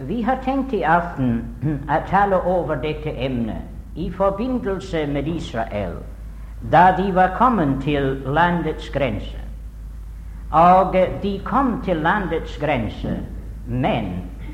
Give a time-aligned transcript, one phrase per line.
[0.00, 1.44] Vi har tenkt i aften
[1.88, 5.96] å tale over dette emnet i forbindelse med Israel
[6.72, 9.38] da de var kommet til landets grense.
[10.50, 13.18] Og de kom til landets grense,
[13.66, 14.04] men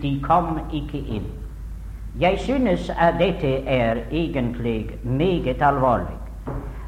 [0.03, 1.27] de kom ikke inn.
[2.21, 6.19] Jeg synes at dette er egentlig meget alvorlig.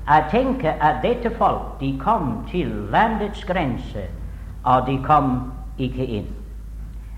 [0.07, 4.09] Jeg tenker at dette folk de kom til landets grense,
[4.65, 6.44] og de kom ikke inn.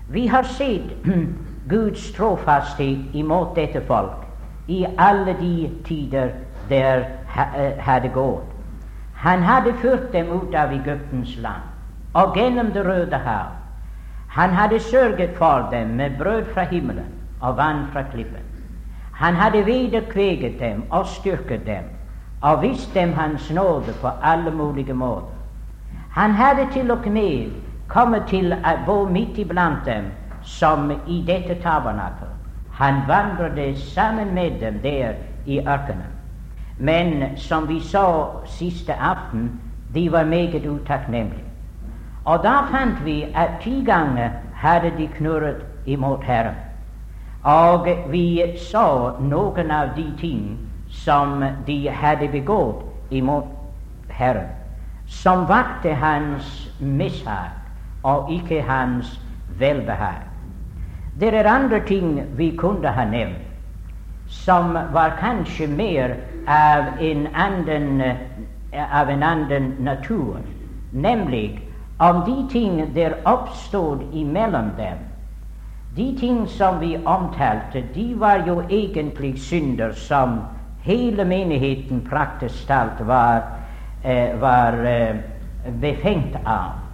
[0.09, 1.05] Vi har sett
[1.67, 4.23] Guds trofasthet imot dette folk
[4.67, 6.29] i alle de tider
[6.69, 7.05] der
[7.55, 8.45] eh, hadde gått.
[9.13, 11.63] Han hadde ført dem ut av Egyptens land
[12.13, 13.51] og gjennom Det røde hav.
[14.27, 18.43] Han hadde sørget for dem med brød fra himmelen og vann fra klippen.
[19.13, 21.83] Han hadde vederkveget dem og styrket dem
[22.41, 25.33] og vist dem Hans nåde på alle mulige måter.
[26.11, 27.51] Han hadde til og med
[27.87, 30.11] kommet til å bo midt iblant dem
[30.43, 32.29] som i dette tabernakel.
[32.77, 35.13] Han vandret sammen med dem der
[35.45, 36.13] i ørkenen.
[36.77, 39.51] Men som vi så siste aften,
[39.93, 41.43] de var meget utakknemlige.
[42.25, 46.55] Og da fant vi at ti ganger hadde de knurret imot Herren.
[47.43, 50.57] Og vi så noen av de ting
[50.89, 53.47] som de hadde begått imot
[54.09, 54.49] Herren,
[55.07, 57.56] som vakte hans mishag
[58.07, 59.19] og ikke hans
[59.59, 60.23] velbehag.
[61.19, 63.43] Det er andre ting vi kunne ha nevnt,
[64.27, 66.13] som var kanskje mer
[66.47, 68.01] av en anden,
[68.73, 70.37] av en anden natur,
[70.91, 71.59] nemlig
[71.99, 75.03] om de ting der oppstod imellom dem.
[75.97, 80.39] De ting som vi omtalte, de var jo egentlig synder som
[80.83, 83.41] hele menigheten praktisk talt var,
[84.03, 85.15] eh, var eh,
[85.81, 86.86] befengt av.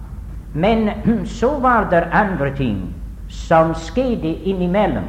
[0.56, 0.90] Men
[1.26, 2.94] så var det andre ting
[3.28, 5.04] som skjedde innimellom.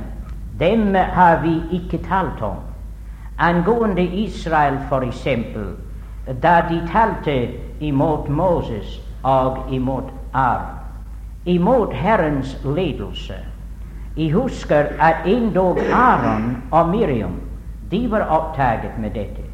[0.59, 2.57] Dem har vi ikke talt om.
[3.37, 5.27] Angående Israel, f.eks.,
[6.41, 10.79] da de talte imot Moses og imot Aron,
[11.45, 13.37] imot Herrens ledelse.
[14.17, 17.41] Jeg husker at endog Aron og Miriam
[17.91, 19.45] de var opptatt med dette.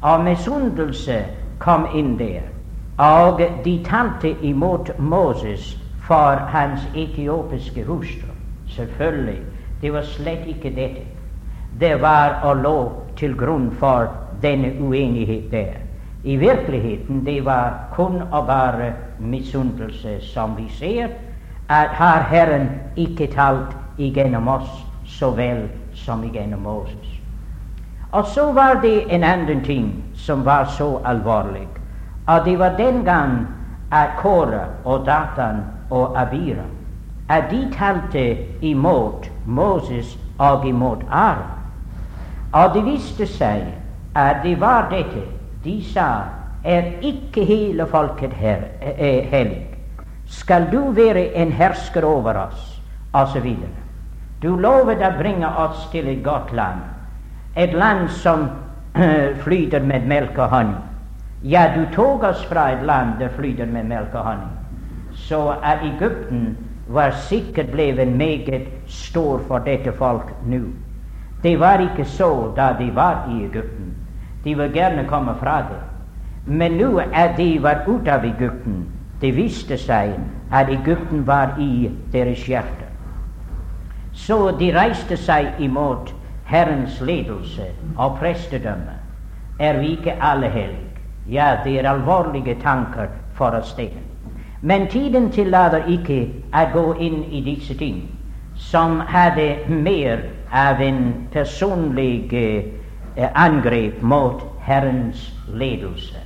[0.00, 1.24] Og misunnelse
[1.58, 2.53] kom inn der.
[2.98, 8.30] Og de tante imot Moses for hans etiopiske hustru.
[8.68, 9.40] Selvfølgelig.
[9.80, 11.06] Det var slett ikke dette.
[11.80, 14.08] Det var å lå til grunn for
[14.42, 15.74] denne uenighet der.
[16.24, 21.08] I virkeligheten det var kun og bare misunnelse, som vi ser,
[21.68, 24.70] at har Herren ikke talt igjennom oss
[25.06, 27.20] så vel som igjennom Moses.
[28.12, 31.66] Og så var det en annen ting som var så alvorlig,
[32.26, 33.46] og det var den gang
[33.92, 36.64] at Kåre og Datan og Abira
[37.28, 41.50] at de talte imot Moses og imot Aron.
[42.52, 43.62] Og det viste seg
[44.14, 45.24] at det var dette.
[45.64, 46.08] De sa
[46.64, 49.66] er ikke hele folket her, eh, hellig.
[50.26, 52.74] Skal du være en hersker over oss?
[53.14, 53.46] osv.
[54.42, 56.82] Du lovet å bringe oss til et godt land,
[57.56, 58.48] et land som
[59.44, 60.82] flyter med melk og honning.
[61.44, 64.52] Ja, du tok oss fra et land der flyter med melk og honning,
[65.12, 66.56] så at Egypten
[66.88, 70.60] var sikkert blevet meget stor for dette folk nå.
[71.42, 73.92] Det var ikke så da de var i Egypten.
[74.44, 75.82] De vil gjerne komme fra det.
[76.46, 78.86] Men nå at de var ute av Egypten,
[79.20, 80.16] det viste seg
[80.52, 82.88] at Egypten var i deres hjerte.
[84.12, 87.68] Så de reiste seg imot Herrens ledelse
[87.98, 88.96] og prestedømme.
[89.58, 90.83] Er vi ikke alle hellige?
[91.28, 93.90] Ja, det er alvorlige tanker for oss det.
[94.60, 98.04] Men tiden tillater ikke å gå inn i disse ting,
[98.56, 106.20] som hadde mer av en personlig eh, angrep mot Herrens ledelse.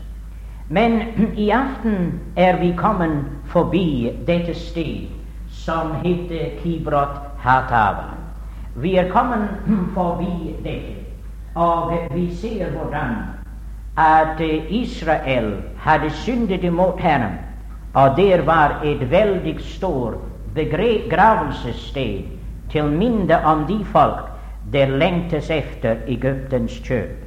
[0.69, 1.03] Men
[1.47, 5.09] i aften er vi kommet forbi dette sted
[5.51, 8.15] som heter Kibrot Hatava.
[8.77, 9.49] Vi er kommet
[9.97, 10.94] forbi dette,
[11.55, 13.38] og vi ser hvordan
[13.99, 14.41] at
[14.71, 17.39] Israel hadde syndet imot Herren,
[17.95, 20.15] og der var et veldig stort
[20.55, 22.23] begravelsessted
[22.71, 24.29] til minne om de folk
[24.73, 27.25] der lengtes efter Egyptens kjøp.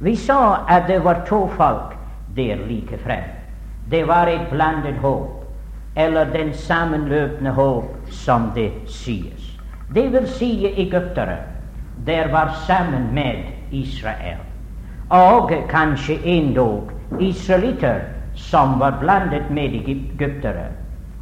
[0.00, 1.96] Vi så at det var to folk
[2.36, 3.28] der like frem.
[3.90, 5.44] Det var et blandet håp,
[5.96, 9.58] eller den sammenløpende håp, som det sies.
[9.94, 11.36] Det vil si egyptere
[12.06, 13.34] der var sammen med
[13.70, 14.47] Israel
[15.08, 18.00] og kanskje endog israelitter
[18.34, 20.68] som var blandet med egyptere,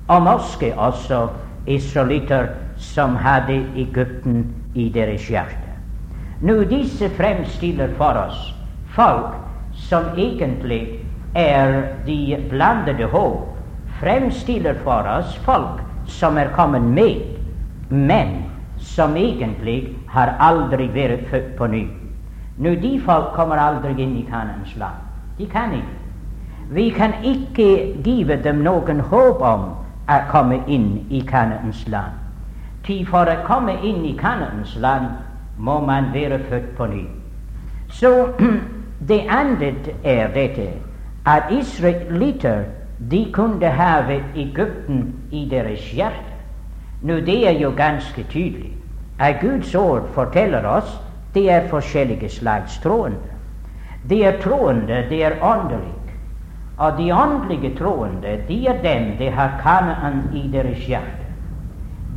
[0.09, 1.29] og måske også
[1.67, 2.47] israelitter
[2.77, 5.73] som hadde Egypten i deres hjerte.
[6.41, 8.55] Nå, disse fremstiller for oss
[8.93, 9.35] folk
[9.73, 11.01] som egentlig
[11.35, 13.57] er de blandede håp,
[14.01, 17.23] fremstiller for oss folk som er kommet med,
[17.89, 18.43] men
[18.79, 21.87] som egentlig har aldri vært født på ny.
[22.57, 25.03] Nå, de folk kommer aldri inn i Kanans land.
[25.39, 25.97] De kan ikke.
[26.71, 29.67] Vi kan ikke give dem noen håp om
[30.09, 32.17] å komme inn i Kanans land.
[32.87, 35.13] Ty for å komme inn i Kanans land
[35.59, 37.05] må man være født på ny.
[37.89, 38.33] Så
[39.09, 39.73] det andre
[40.03, 40.71] er dette
[41.27, 42.65] at israelitter
[43.11, 46.33] de kunne have Egypten i deres hjerte.
[47.03, 48.73] Nå, det er jo ganske tydelig.
[49.19, 50.97] At Guds ord forteller oss
[51.37, 53.35] det er forskjellige slags troende.
[54.09, 55.93] De er troende, de er åndelige.
[56.79, 61.27] Og de åndelige troende, de er dem de har Kanaan i deres hjerte.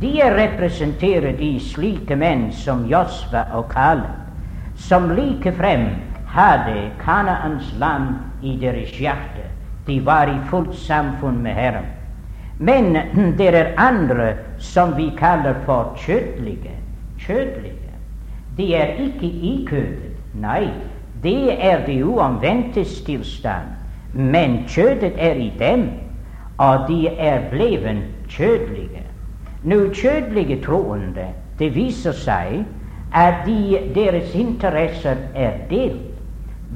[0.00, 4.16] De er representert i slike menn som Josva og Kaleb,
[4.76, 5.90] som likefrem
[6.32, 9.44] hadde Kanaans land i deres hjerte.
[9.86, 11.92] De var i fullt samfunn med Herren.
[12.58, 12.96] Men
[13.38, 16.76] det er andre som vi kaller for kjødelige.
[17.18, 17.79] Kjødelige.
[18.60, 20.16] De er ikke i kødet.
[20.34, 20.68] Nei,
[21.22, 23.70] det er det uomvendtes tilstand.
[24.12, 25.86] Men kjødet er i dem,
[26.58, 29.04] og de er blevet kjødelige.
[29.62, 32.64] Nå, kjødelige troende, det viser seg
[33.16, 36.20] at de, deres interesser er delt.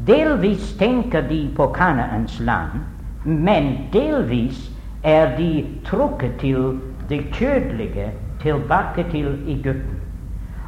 [0.07, 2.81] Delvis tenker de på Kanaans land,
[3.25, 4.71] men delvis
[5.03, 8.09] er de trukket til det kjødelige,
[8.41, 10.04] tilbake til Egypten.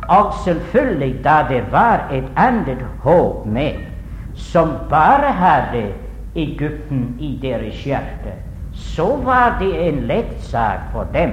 [0.09, 3.73] Og selvfølgelig da det var et annet håp med,
[4.35, 5.93] som bare hadde
[6.35, 8.37] Egypten i deres hjerte,
[8.73, 11.33] så var det en lett sak for dem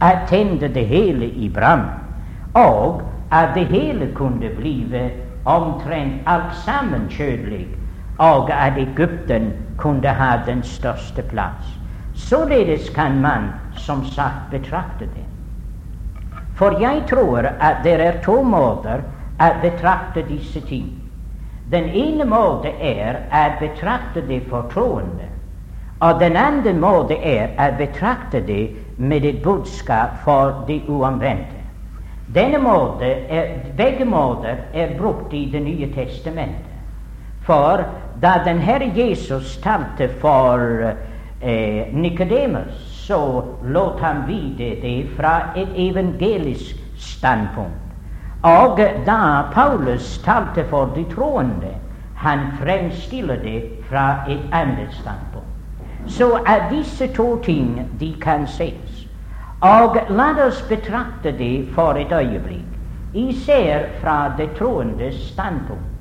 [0.00, 1.88] å tenne det hele i brann,
[2.54, 5.10] og at det hele kunne blive
[5.44, 7.66] omtrent alt sammen kjødelig,
[8.18, 11.74] og at Egypten kunne ha den største plass.
[12.14, 15.25] Således kan man som sagt betrakte det.
[16.56, 19.02] For jeg tror at det er to måter
[19.40, 20.88] å betrakte disse ting.
[21.70, 25.28] Den ene måten er å betrakte det for troende,
[26.00, 31.56] og den andre måten er å betrakte det med et budskap for de uomvendte.
[32.26, 36.72] Denne måte er, begge måter er brukt i Det nye testamentet.
[37.46, 37.84] For
[38.20, 40.58] da den Herre Jesus talte for
[41.40, 47.82] eh, Nikodemus, så lot han vite det fra et evangelisk standpunkt.
[48.42, 51.74] Og da Paulus talte for de troende,
[52.16, 55.48] han fremstiller det fra et annet standpunkt.
[56.06, 59.06] Så er disse to ting de kan ses.
[59.60, 62.66] Og la oss betrakte det for et øyeblikk,
[63.14, 65.92] især fra det troendes standpunkt.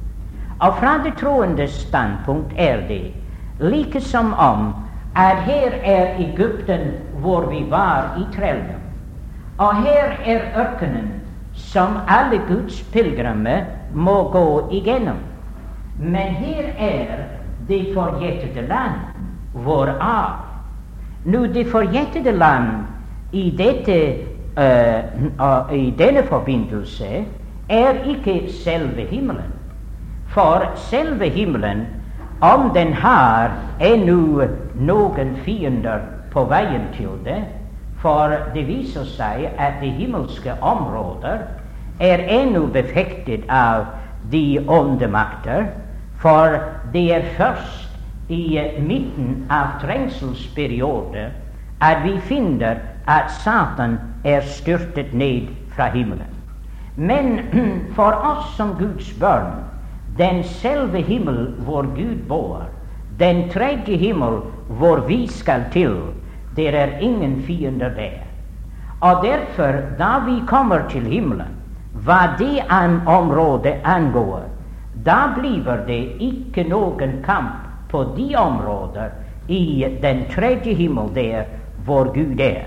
[0.60, 3.14] Og fra det troendes standpunkt er det
[3.60, 4.74] like som om
[5.16, 8.82] at her er Egypten hvor vi var i trelldom.
[9.58, 11.12] Og her er ørkenen
[11.54, 13.62] som alle Guds pilegrimer
[13.94, 15.18] må gå igjennom.
[16.00, 17.24] Men her er
[17.68, 19.00] det forjettede land,
[19.54, 20.34] hvorav
[21.26, 22.68] Nå, det forjettede land
[23.32, 24.16] i, dette,
[24.58, 27.24] uh, uh, i denne forbindelse
[27.70, 29.54] er ikke selve himmelen.
[30.28, 31.88] For selve himmelen
[32.42, 34.44] om den har ennå
[34.78, 36.02] noen fiender
[36.34, 37.44] på veien til det,
[38.02, 41.46] for det viser seg at de himmelske områder
[42.00, 43.88] er ennå befektet av
[44.32, 45.70] de åndemakter,
[46.20, 46.60] for
[46.94, 47.96] det er først
[48.30, 51.34] i midten av trengselsperioden
[51.86, 56.32] at vi finner at Satan er styrtet ned fra himmelen.
[56.96, 57.40] Men
[57.96, 59.66] for oss som Guds barn
[60.18, 62.66] den selve himmel hvor Gud bor,
[63.20, 65.96] den tredje himmel hvor vi skal til,
[66.56, 68.24] det er ingen fiender der.
[69.00, 71.56] Og derfor, da vi kommer til himmelen,
[72.06, 74.44] hva det an området angår,
[75.06, 79.10] da blir det ikke noen kamp på de områder
[79.48, 81.44] i den tredje himmel der
[81.86, 82.64] hvor Gud er.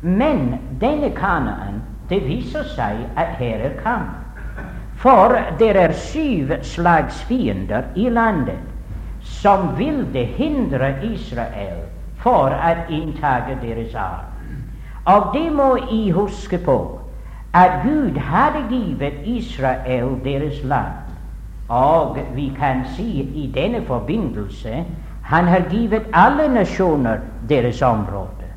[0.00, 4.10] Men denne Kanaan, det viser seg at her er kamp.
[4.96, 8.73] For det er syv slags fiender i landet
[9.24, 11.84] som ville hindre Israel
[12.20, 14.30] for å inntage deres arv.
[15.04, 17.00] Og det må I huske på,
[17.54, 21.04] at Gud hadde givet Israel deres land.
[21.68, 24.84] Og vi kan si i denne forbindelse
[25.24, 28.48] han har givet alle nasjoner deres område.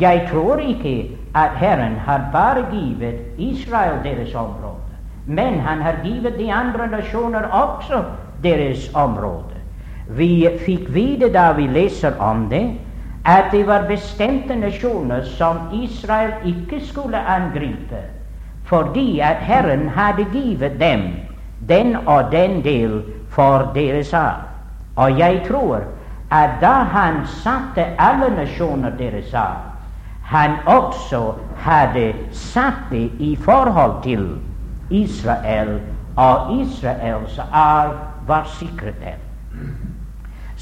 [0.00, 6.38] Jeg tror ikke at Herren har bare givet Israel deres område, men han har givet
[6.38, 8.04] de andre nasjoner også
[8.42, 9.51] deres område.
[10.16, 12.64] Vi fikk vite da vi leser om det,
[13.24, 18.02] at det var bestemte nasjoner som Israel ikke skulle angripe,
[18.64, 21.00] fordi at Herren hadde givet dem
[21.68, 24.48] den og den del for deres arv.
[24.96, 25.80] Og jeg tror
[26.30, 29.72] at da han satte alle nasjoner deres arv,
[30.24, 34.38] han også hadde satt det i forhold til
[34.90, 35.80] Israel,
[36.16, 37.94] og Israels arv
[38.26, 39.20] var sikret dem.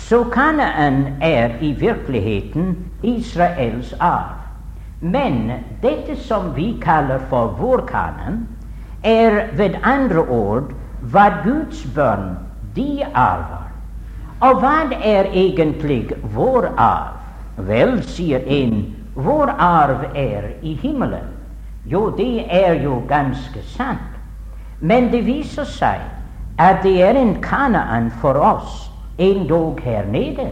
[0.00, 4.36] Så Kanaan er i virkeligheten Israels arv.
[5.00, 5.52] Men
[5.82, 8.48] dette som vi kaller for vår Kanaan,
[9.04, 12.36] er ved andre ord hva Guds barn
[12.76, 13.70] de arver.
[14.40, 17.16] Og hva er egentlig vår arv?
[17.56, 21.32] Vel, sier en, vår arv er i himmelen.
[21.86, 24.20] Jo, det er jo ganske sant.
[24.80, 26.00] Men det viser seg
[26.58, 28.89] at det er en Kanaan for oss
[29.20, 30.48] endog her nede,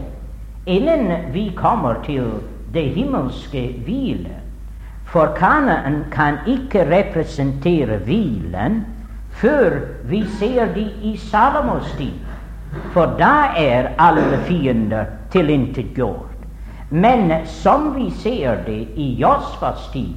[0.65, 2.31] innen vi kommer til
[2.73, 4.35] det himmelske hvile.
[5.05, 8.85] For Kanaan kan ikke representere hvilen
[9.29, 12.13] før vi ser de i Salomos tid,
[12.93, 16.29] for da er alle fiender tilintetgjort.
[16.89, 20.13] Men som vi ser det i Josfas tid,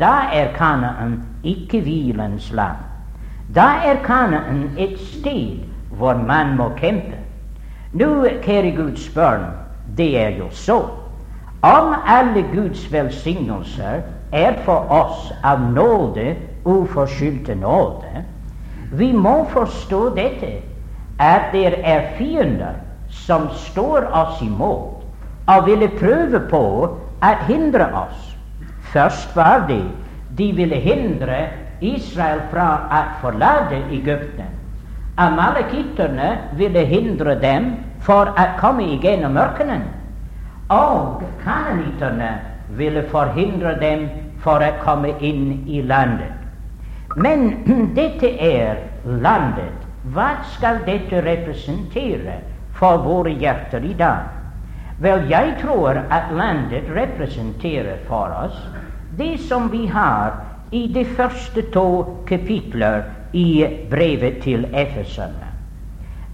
[0.00, 2.76] da er Kanaan ikke hvilens land.
[3.54, 5.58] Da er Kanaan et sted
[5.90, 7.17] hvor man må kjempe.
[7.92, 9.46] Nå, kjære Guds barn,
[9.96, 10.82] det er jo så.
[11.62, 14.02] Om alle Guds velsignelser
[14.32, 16.34] er for oss av nåde,
[16.68, 18.24] uforskyldte nåde,
[18.92, 20.52] vi må forstå dette,
[21.18, 22.76] at det er fiender
[23.08, 25.02] som står oss imot
[25.48, 28.36] og ville prøve på å hindre oss.
[28.92, 29.82] Først var det
[30.36, 31.46] de ville hindre
[31.80, 34.57] Israel fra å forlate Egypten.
[35.18, 37.72] Amalekitterne ville hindre dem
[38.06, 39.82] for å komme igjennom ørkenen.
[40.70, 42.30] Og kanonitterne
[42.78, 44.06] ville forhindre dem
[44.44, 46.34] for å komme inn i landet.
[47.16, 47.50] Men
[47.98, 49.74] dette er landet.
[50.14, 52.38] Hva skal dette representere
[52.78, 54.28] for våre hjerter i dag?
[55.02, 58.58] Vel, jeg tror at landet representerer for oss
[59.18, 60.38] det som vi har
[60.70, 61.88] i de første to
[62.28, 65.48] kapitler i brevet til Efeserne.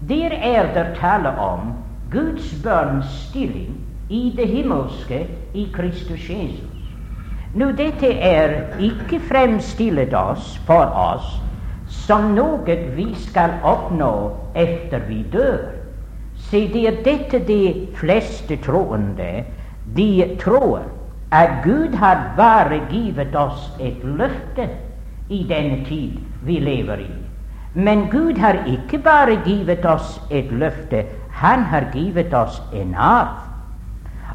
[0.09, 1.73] Der er det tale om
[2.11, 3.77] Guds barns stilling
[4.09, 6.71] i det himmelske i Kristus Jesus.
[7.53, 11.37] Nå, dette er ikke fremstilt oss for oss
[11.87, 14.11] som noe vi skal oppnå
[14.57, 15.63] etter vi dør.
[16.35, 19.45] Se, det er dette de fleste troende
[19.95, 20.83] de tror,
[21.31, 24.67] at Gud har bare givet oss et løfte
[25.29, 27.11] i denne tid vi lever i.
[27.73, 33.41] Men Gud har ikke bare givet oss et løfte, han har givet oss en arv.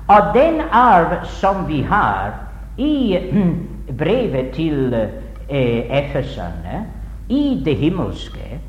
[0.09, 2.35] Og den arv som vi har
[2.77, 3.17] i
[3.99, 6.85] brevet til eh, Efeserne,
[7.29, 8.61] i det himmelske,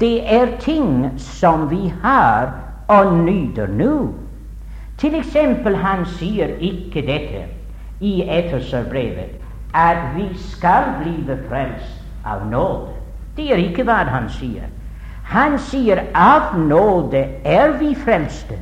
[0.00, 2.52] det er ting som vi har
[2.88, 3.94] og nyter nå.
[4.98, 7.46] Til eksempel, han sier ikke dette
[8.00, 9.40] i Efeserbrevet,
[9.74, 11.16] at vi skal bli
[11.48, 12.96] frelst av nåde.
[13.36, 14.68] Det er ikke hva han sier.
[15.30, 18.58] Han sier av nåde er vi frelste.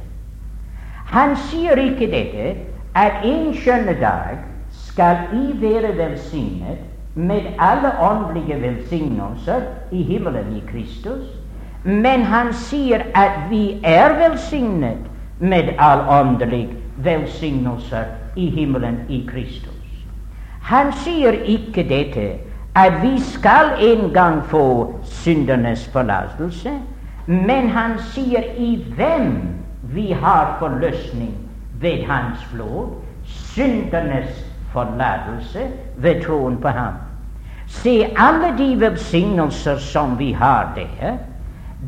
[1.09, 2.51] Han sier ikke dette
[2.95, 6.85] at en skjønne dag skal I være velsignet
[7.15, 11.25] med alle åndelige velsignelser i himmelen i Kristus.
[11.85, 15.09] Men han sier at vi er velsignet
[15.41, 18.05] med all åndelige velsignelser
[18.37, 19.73] i himmelen i Kristus.
[20.63, 22.29] Han sier ikke dette
[22.75, 26.73] at vi skal en gang få syndernes forlatelse,
[27.27, 29.33] men han sier i hvem
[29.83, 31.35] vi har forløsning
[31.81, 32.89] ved hans blod,
[33.25, 36.95] syndernes forlatelse ved troen på ham.
[37.67, 41.17] Se, alle de velsignelser som vi har der,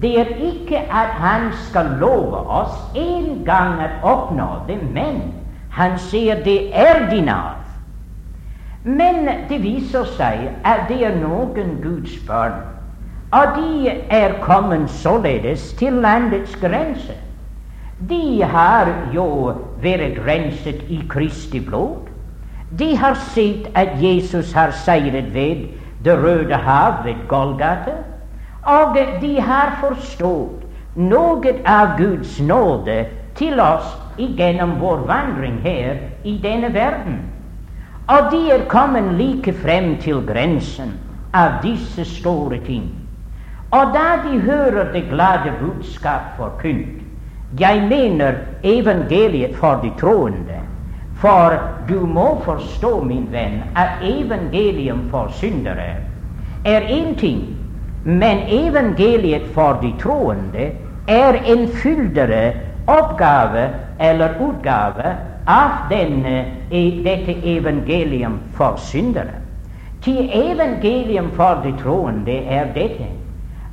[0.02, 5.22] det er ikke at han skal love oss en gang å oppnå det, men
[5.70, 7.59] han sier det er din arv.
[8.82, 12.62] Men det viser seg at det er noen Guds barn,
[13.30, 17.14] og de er kommet således til landets grense.
[18.08, 19.26] De har jo
[19.84, 22.08] vært renset i Kristi blod.
[22.72, 25.68] De har sett at Jesus har seiret ved
[26.04, 27.98] Det røde hav, ved Golgata,
[28.64, 30.64] og de har forstått
[30.96, 33.04] noe av Guds nåde
[33.36, 37.20] til oss gjennom vår vandring her i denne verden.
[38.10, 40.96] Og de er kommet like frem til grensen
[41.34, 42.88] av disse store ting.
[43.70, 47.06] Og da de hører det glade budskap forkynt
[47.60, 50.58] Jeg mener evangeliet for de troende.
[51.14, 51.54] For
[51.88, 55.94] du må forstå, min venn, at evangelium for syndere
[56.64, 57.42] er én ting,
[58.04, 60.70] men evangeliet for de troende
[61.08, 62.52] er en fyldigere
[62.86, 63.68] oppgave
[64.00, 66.44] eller utgave av denne,
[67.04, 69.40] dette evangelium for syndere.
[70.02, 73.08] Til evangelium for de troende er dette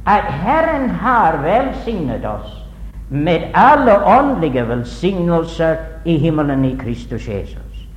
[0.08, 2.64] at Herren har velsignet oss
[3.10, 7.88] med alle åndelige velsignelser i himmelen i Kristus Jesus.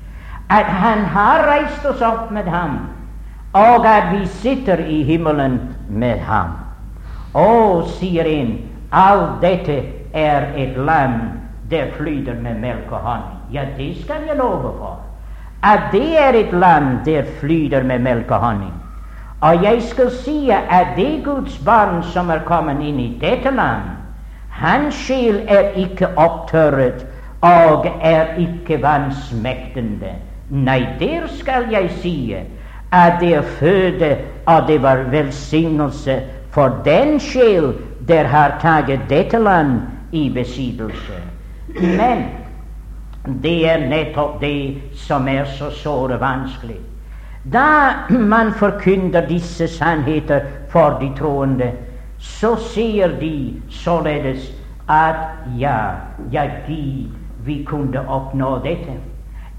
[0.51, 2.79] At Han har reist oss opp med ham,
[3.53, 6.55] og at vi sitter i himmelen med ham.
[7.35, 8.57] Å, sier en,
[8.91, 9.83] alt dette
[10.13, 11.21] er et land
[11.71, 13.40] der flyter med melk og honning.
[13.53, 15.01] Ja, det skal jeg love for.
[15.63, 18.75] At det er et land der flyter med melk og honning.
[19.41, 23.89] Og jeg skal si at det Guds barn som er kommet inn i dette land,
[24.51, 27.07] hans sjel er ikke opptørret
[27.41, 30.13] og er ikke vansmektende.
[30.51, 32.35] Nei, der skal jeg si
[32.93, 34.17] at det er føde,
[34.47, 37.73] og det var velsignelse for den sjel
[38.09, 39.81] der har tatt dette land
[40.13, 41.23] i besittelse.
[41.81, 42.25] Men
[43.25, 46.79] det er nettopp det som er så såre vanskelig.
[47.45, 51.73] Da man forkynner disse sannheter for de troende,
[52.19, 54.51] så sier de således
[54.89, 55.17] at
[55.57, 55.95] ja,
[56.33, 57.09] ja, gid
[57.45, 58.97] vi kunne oppnå dette.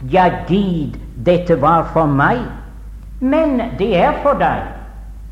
[0.09, 2.41] Ja, gid dette var for meg.
[3.19, 4.65] Men det er for deg.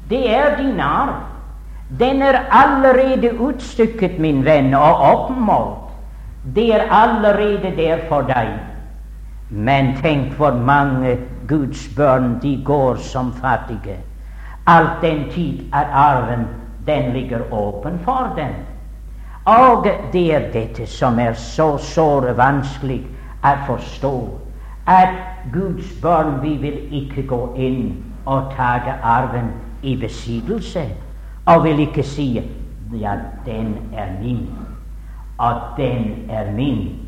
[0.10, 1.16] Det er din arv.
[2.00, 5.89] Den er allerede utstykket, min venn, og oppmålt.
[6.44, 8.54] Det er allerede der for deg.
[9.50, 11.18] Men tenk hvor mange
[11.48, 13.98] Guds barn de går som fattige.
[14.68, 16.48] Alt den tid er arven
[16.86, 18.54] den ligger åpen for dem.
[19.46, 23.02] Og det er dette som er så såre vanskelig
[23.44, 24.14] å forstå,
[24.86, 25.16] at
[25.54, 30.84] Guds barn vi vil ikke gå inn og ta arven i besittelse,
[31.46, 32.32] og vil ikke si
[32.94, 34.69] ja, den er min,
[35.40, 37.00] og den er min,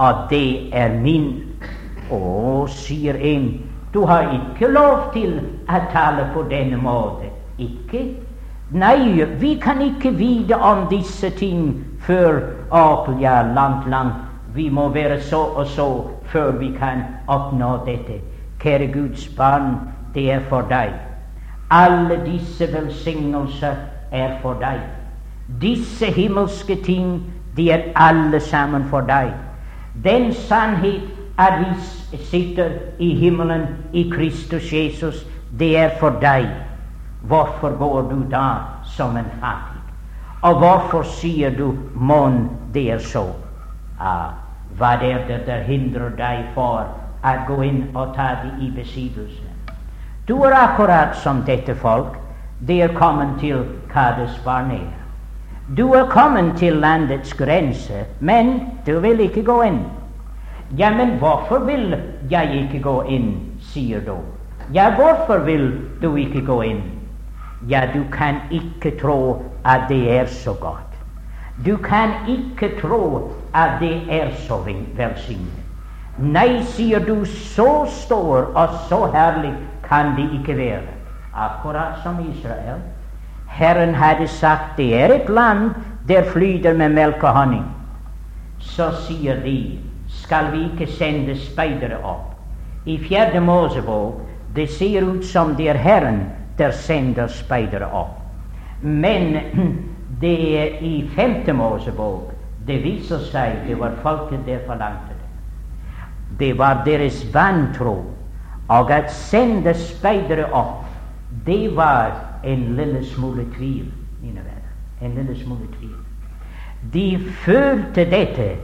[0.00, 1.28] at det er min.
[2.10, 3.50] Å, sier en,
[3.94, 5.36] du har ikke lov til
[5.68, 7.30] å tale på denne måte.
[7.60, 8.08] Ikke
[8.70, 11.72] Nei, vi kan ikke vite om disse ting
[12.06, 12.36] før
[12.70, 14.14] Apel, ja, langt, langt.
[14.54, 15.86] Vi må være så og så
[16.30, 18.20] før vi kan oppnå dette.
[18.62, 19.74] Kjære Guds barn,
[20.14, 20.94] det er for deg.
[21.70, 23.74] Alle disse velsignelser
[24.12, 24.78] er for deg.
[25.60, 27.26] Disse himmelske ting,
[27.60, 29.32] de er alle sammen for deg.
[30.04, 31.02] Den sannhet
[31.38, 35.26] at vi sitter i himmelen i Kristus Jesus,
[35.58, 36.48] det er for deg.
[37.20, 38.48] Hvorfor går du da
[38.84, 39.80] som en fattig?
[40.42, 43.34] Og hvorfor sier du 'mon det er så'?
[44.00, 44.32] Ah,
[44.78, 46.86] hva er det der hindrer deg for
[47.24, 49.42] å gå inn og ta det i besittelse?
[50.28, 52.16] Du er akkurat som dette folk.
[52.66, 54.99] De er kommet til Kades Barnea.
[55.76, 59.84] Du er kommet til landets grense, men du vil ikke gå inn.
[60.78, 61.94] Ja, men hvorfor vil
[62.30, 63.28] jeg ikke gå inn,
[63.62, 64.16] sier du.
[64.74, 65.70] Ja, hvorfor vil
[66.02, 66.82] du ikke gå inn?
[67.68, 70.90] Ja, du kan ikke tro at det er så godt.
[71.66, 75.66] Du kan ikke tro at det er så velsignet.
[76.18, 79.54] Nei, sier du, så stor og så herlig
[79.86, 80.96] kan det ikke være.
[81.34, 82.82] Akkurat som Israel.
[83.60, 85.74] Herren hadde sagt det er et land
[86.08, 87.66] der flyter med melk og honning.
[88.58, 92.32] Så sier de, skal vi ikke sende speidere opp?
[92.88, 94.22] I Fjerde Mosebok
[94.56, 96.22] det ser ut som det er Herren
[96.58, 98.16] der sender speidere opp.
[98.82, 99.36] Men
[100.24, 102.32] det i femte Mosebok
[102.66, 105.28] det viser seg det var folket der forlangte det.
[106.40, 107.98] Det var deres vantro.
[108.70, 110.84] Og at sende speidere opp,
[111.46, 114.70] det var en lille smule tvil, mine venner.
[115.02, 115.96] En lille smule tvil.
[116.92, 118.56] De følte dette,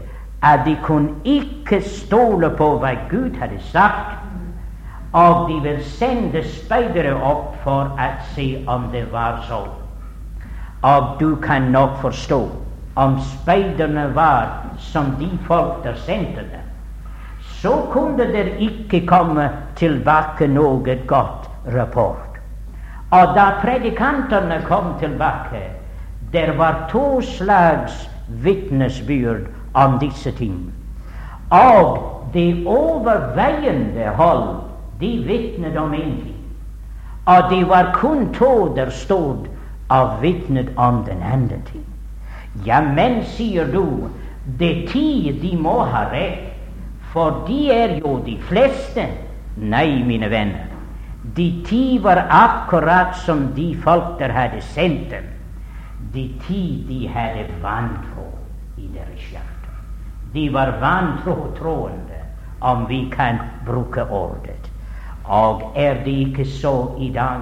[0.43, 4.17] at de kunne ikke stole på hva Gud hadde sagt,
[5.13, 9.63] og de ville sende speidere opp for å se om det var så.
[10.85, 12.41] Og du kan nok forstå
[12.97, 16.65] om speiderne var som de folk der sendte dem,
[17.41, 22.26] så kunne det ikke komme tilbake noe godt rapport.
[23.11, 25.63] Og da predikantene kom tilbake,
[26.33, 30.73] der var to slags vitnesbyrd om disse ting.
[31.51, 32.03] Og
[32.35, 34.57] det overveiende hold
[35.01, 36.37] de vitnet om en ting.
[37.27, 39.47] Og det var kun to der stod
[39.89, 41.85] og vitnet om den andre ting.
[42.67, 44.09] Ja, men, sier du,
[44.59, 46.55] det ti de må ha rett,
[47.13, 49.07] for de er jo de fleste.
[49.57, 50.67] Nei, mine venner,
[51.35, 55.25] de ti var akkurat som de folk der hadde sendt dem.
[56.13, 58.29] De ti de hadde vantro
[58.77, 59.73] i deres hjerte.
[60.33, 62.23] De var vantro troende,
[62.61, 64.71] om vi kan bruke ordet.
[65.25, 67.41] Og er det ikke så i dag?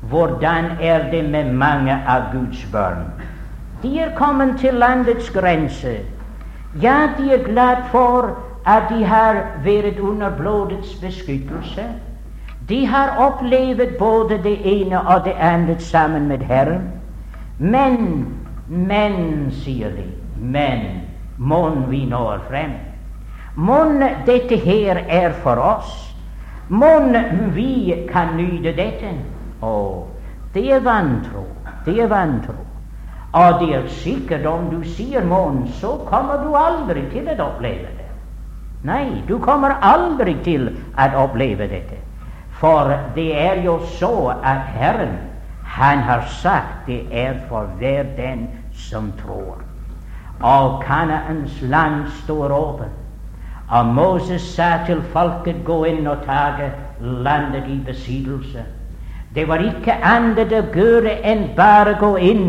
[0.00, 3.04] Hvordan er det med mange av Guds barn?
[3.82, 5.96] De er kommet til landets grense.
[6.82, 11.84] Ja, de er glad for at de har vært under blodets beskyttelse.
[12.72, 16.86] De har opplevd både det ene og det andre sammen med Herren.
[17.58, 17.96] Men,
[18.68, 20.06] men, sier de,
[20.40, 20.86] men,
[21.36, 22.70] mon vi når frem?
[23.56, 25.90] Mon dette her er for oss?
[26.68, 27.12] Mon
[27.52, 29.10] vi kan nyte dette?
[29.60, 29.72] Å,
[30.54, 31.42] det er vantro.
[31.84, 32.56] Det er vantro.
[33.36, 37.92] Og det er sikkert om du sier mon, så kommer du aldri til å oppleve
[38.00, 38.08] det.
[38.88, 42.00] Nei, du kommer aldri til å oppleve dette.
[42.62, 45.16] For det er jo så at Herren,
[45.66, 49.58] han har sagt det er for hver den som tror.
[50.40, 52.98] Og Kanaans land står åpent.
[53.68, 56.70] Og Moses sa til folket gå inn og ta
[57.00, 58.62] landet i besittelse.
[59.34, 62.48] Det var ikke annet å gjøre enn bare gå inn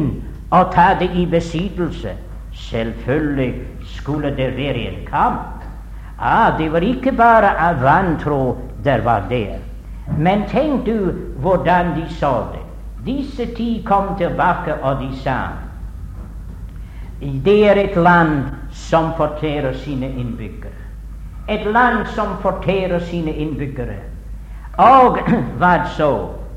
[0.52, 2.14] og ta det i besittelse.
[2.54, 3.54] Selvfølgelig
[3.98, 5.64] skulle det være en kamp.
[6.20, 9.63] Ah, det var ikke bare vantro der var der.
[10.18, 12.64] Men tenk du hvordan de så det.
[13.06, 15.38] Disse ti kom tilbake, og de sa
[17.24, 20.84] det er et land som forterer sine innbyggere
[21.48, 24.00] et land som forterer sine innbyggere.
[24.78, 25.20] Og
[25.60, 26.12] hva så?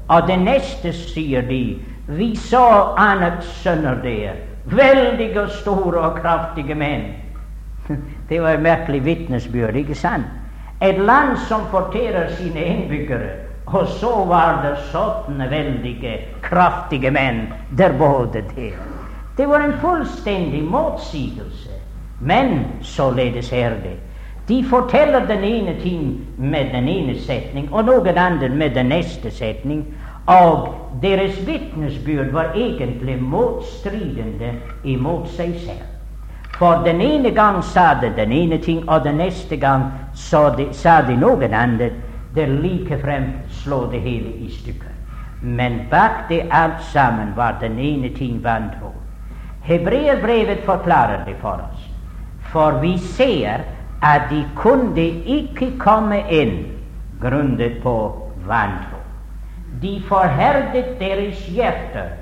[0.09, 4.37] Og det neste sier de, vi så annet sønner der,
[4.71, 7.09] veldige, store og kraftige menn.
[8.29, 10.27] Det var et merkelig vitnesbyrd, ikke sant?
[10.81, 13.31] Et land som forterer sine innbyggere,
[13.67, 17.47] og så var det sånne veldige, kraftige menn
[17.79, 18.77] der bodde der.
[19.37, 21.73] Det var en fullstendig motsigelse.
[22.21, 23.97] Men således er det.
[24.49, 29.31] De forteller den ene ting med den ene setning, og noe andre med den neste
[29.31, 29.85] setning.
[30.27, 35.96] Og deres vitnesbyrd var egentlig motstridende imot seg selv.
[36.59, 39.91] For den ene gang sa de den ene ting, og den neste gang
[40.57, 41.93] de, sa de noen annet.
[42.35, 44.93] Det likefrem slo det hele i stykker.
[45.43, 48.93] Men bak det alt sammen var den ene ting vantro.
[49.63, 51.89] Hebreerbrevet forklarer det for oss.
[52.53, 53.65] For vi ser
[54.03, 56.67] at de kunne ikke komme inn
[57.21, 57.97] grunnet på
[58.47, 59.01] vantro.
[59.83, 62.13] De forherdet deres hjerter,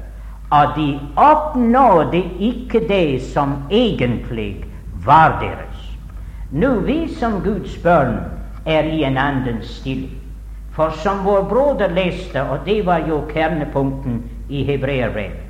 [0.55, 4.65] og de oppnådde ikke det som egentlig
[5.05, 5.81] var deres.
[6.51, 8.21] Nå, vi som Guds barn
[8.67, 10.21] er i en annen stilling.
[10.71, 15.43] For som vår broder leste, og det var jo kjernepunkten i hebreerbrevet,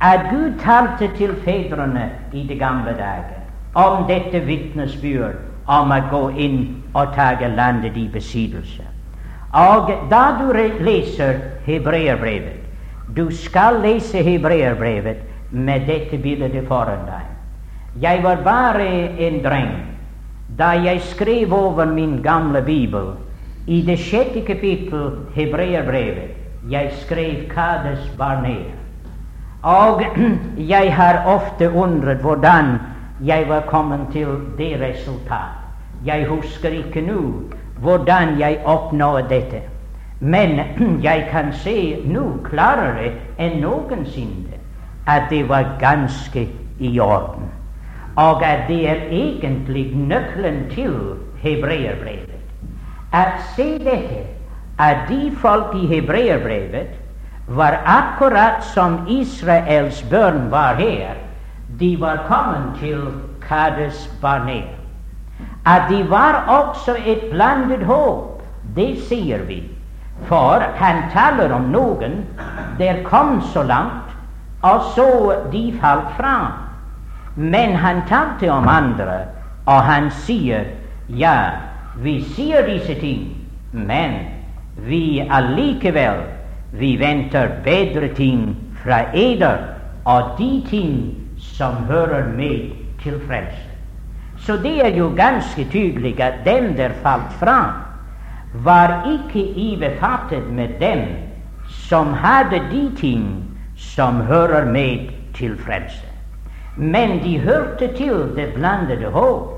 [0.00, 3.40] at Gud talte til fedrene i de gamle dager
[3.74, 6.58] om dette vitnesbyrd om å gå inn
[6.94, 8.82] og ta landet i besittelse.
[9.54, 12.63] Og da du leser hebreerbrevet
[13.16, 15.16] Du skal lese hebreerbrevet
[15.50, 17.26] med dette bildet foran deg.
[18.02, 18.86] Jeg var bare
[19.22, 19.74] en dreng
[20.58, 23.12] da jeg skrev over min gamle bibel
[23.66, 26.34] i det sjette kapittel hebreerbrevet.
[26.70, 28.74] Jeg skrev Kades Barnea.
[29.62, 30.02] Og
[30.74, 32.78] jeg har ofte undret hvordan
[33.24, 34.26] jeg var kommet til
[34.58, 35.54] det resultat.
[36.04, 37.20] Jeg husker ikke nå
[37.80, 39.60] hvordan jeg oppnådde dette,
[40.24, 40.60] men
[41.06, 41.76] jeg kan se
[42.08, 44.60] nå klarere enn noensinne
[45.06, 46.46] at det var ganske
[46.80, 47.50] i orden,
[48.16, 50.94] og at det er egentlig nøkkelen til
[51.42, 52.40] hebreerbrevet.
[53.12, 54.24] At se dette,
[54.80, 56.96] at de folk i hebreerbrevet
[57.48, 61.14] var akkurat som Israels børn var her
[61.80, 63.00] de var kommet til
[63.48, 64.62] Kades Barnea.
[65.66, 68.42] At de var også et blandet håp,
[68.76, 69.62] det sier vi.
[70.28, 72.24] For han taler om noen
[72.78, 74.12] der kom så langt,
[74.62, 75.08] og så
[75.52, 76.36] de falt fra.
[77.36, 79.18] Men han talte om andre,
[79.66, 80.64] og han sier
[81.08, 81.50] ja,
[82.00, 83.26] vi sier disse ting,
[83.72, 84.16] men
[84.86, 86.22] vi allikevel
[86.74, 89.58] vi venter bedre ting fra eder,
[90.04, 92.70] og de ting som hører med
[93.02, 93.70] til frelse.
[94.38, 97.72] Så det er jo ganske tydelig at dem der falt fra,
[98.54, 100.98] var ikke ibefattet med dem
[101.68, 103.44] som hadde de ting
[103.76, 106.06] som hører med til frelse.
[106.76, 109.50] Men de hørte til det blandede håp.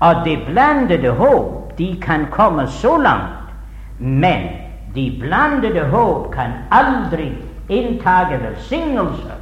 [0.00, 3.52] Og det blandede håp, de kan komme så langt,
[3.98, 4.48] men
[4.94, 7.32] de blandede håp kan aldri
[7.68, 9.32] inntage velsignelse,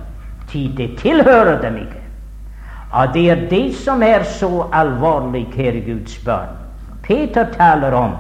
[0.49, 2.03] til det tilhører dem ikke.
[2.93, 6.49] Og det er det som er så alvorlig, kjære Guds barn.
[7.03, 8.11] Peter taler om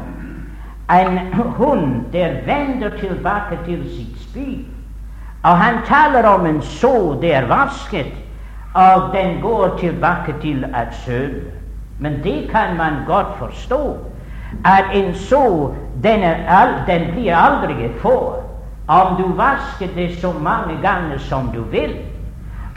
[0.90, 4.64] en hund der vender tilbake til sitt spyd.
[5.42, 8.12] Og han taler om en så der vasket,
[8.74, 11.42] og den går tilbake til at søle.
[11.98, 13.96] Men det kan man godt forstå,
[14.64, 15.70] at en så
[16.02, 18.42] den, er, den blir aldri for
[18.88, 21.96] om du vasker det så mange ganger som du vil.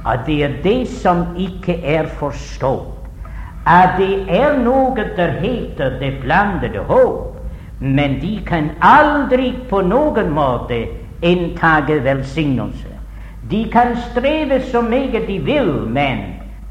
[0.05, 2.89] Og det er det som ikke er forstått.
[3.65, 7.32] At det er noe der heter det blandede håp,
[7.83, 10.77] men de kan aldri på noen måte
[11.21, 12.93] inntage velsignelse.
[13.51, 16.21] De kan streve så meget de vil, men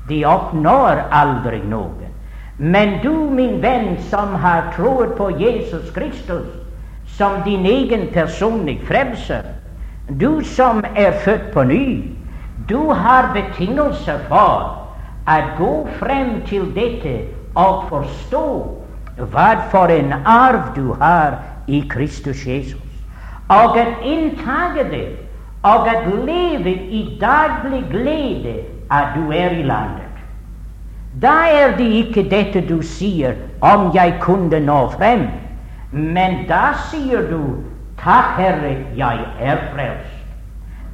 [0.08, 2.08] de oppnår aldri noe.
[2.56, 6.48] Men du, min venn, som har troet på Jesus Kristus
[7.06, 9.44] som din egen personlige frelser,
[10.08, 11.86] du som er født på ny,
[12.68, 14.80] du har betingelser for
[15.28, 17.18] å gå frem til dette
[17.52, 18.48] og forstå
[19.16, 22.80] hva for en arv du har i Kristus Jesus,
[23.48, 25.08] og at inntage det
[25.62, 28.54] og at leve i daglig glede
[28.90, 30.08] at du er i landet.
[31.22, 35.28] Da er det ikke dette du sier 'om jeg kunne nå frem',
[35.92, 37.56] men da sier du
[37.98, 40.22] 'Takk, Herre, jeg er frelst'.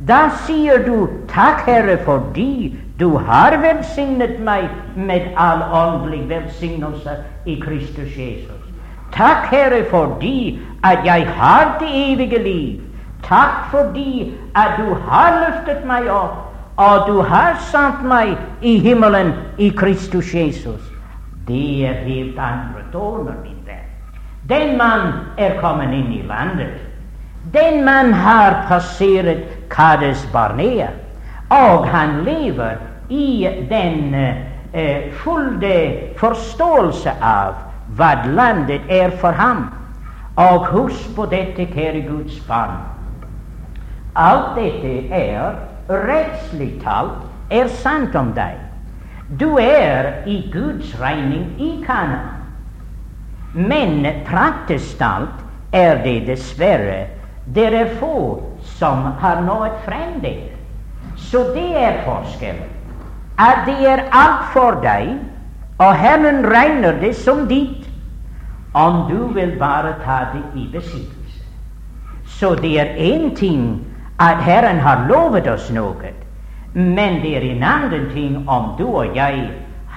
[0.08, 7.10] Da sier du 'Takk, Herre, fordi du har velsignet meg med all åndelig velsignelse
[7.46, 8.72] i Kristus Jesus'.
[9.12, 12.80] Takk, Herre, fordi at jeg har det evige liv.
[13.22, 16.36] Takk fordi at du har løftet meg opp,
[16.76, 20.82] og du har satt meg i himmelen i Kristus Jesus.
[21.48, 23.86] Det er helt andre toner, min venn.
[24.48, 26.82] Den mann er kommet inn i landet.
[27.54, 30.88] Den mann har passert Kades Barnea,
[31.50, 32.76] og han lever
[33.08, 35.74] i den eh, fulle
[36.16, 37.54] forståelse av
[37.96, 39.68] hva landet er for ham.
[40.38, 42.76] Og husk på dette, kjære Guds barn.
[44.14, 45.56] Alt dette er
[45.88, 48.58] rettslig talt er sant om deg.
[49.40, 52.20] Du er i Guds regning i Kana.
[53.54, 57.06] Men praktisk talt er det dessverre
[57.54, 58.42] det er få
[58.78, 60.48] som har nådd frem der.
[61.16, 62.77] Så det er forskjellen.
[63.38, 65.14] At det er alt for deg,
[65.78, 67.86] og Herren regner det som ditt,
[68.74, 71.44] om du vil bare ta det i besittelse.
[72.26, 73.86] Så det er én ting
[74.18, 76.12] at Herren har lovet oss noe.
[76.74, 79.48] Men det er en annen ting om du og jeg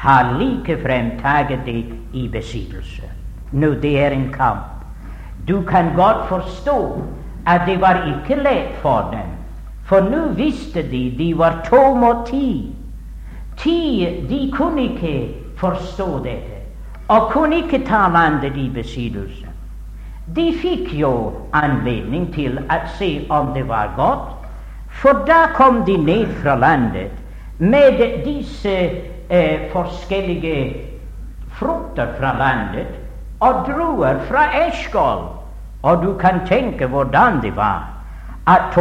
[0.02, 3.10] har likefrem tatt det i besittelse.
[3.52, 4.86] Nå, det er en kamp.
[5.48, 7.02] Du kan godt forstå
[7.46, 9.34] at det var ikke lett for dem,
[9.84, 12.76] for nå visste de de var to mot ti.
[13.62, 15.16] Ti de kunne ikke
[15.58, 16.62] forstå dette,
[17.08, 19.48] og kunne ikke ta landet i besittelse.
[20.36, 24.30] De fikk jo anledning til å se om det var godt,
[25.02, 27.12] for da kom de ned fra landet
[27.58, 28.74] med disse
[29.30, 30.56] eh, forskjellige
[31.60, 32.98] frukter fra landet
[33.42, 35.28] og druer fra Eskol.
[35.82, 37.88] Og du kan tenke hvordan det var
[38.50, 38.78] at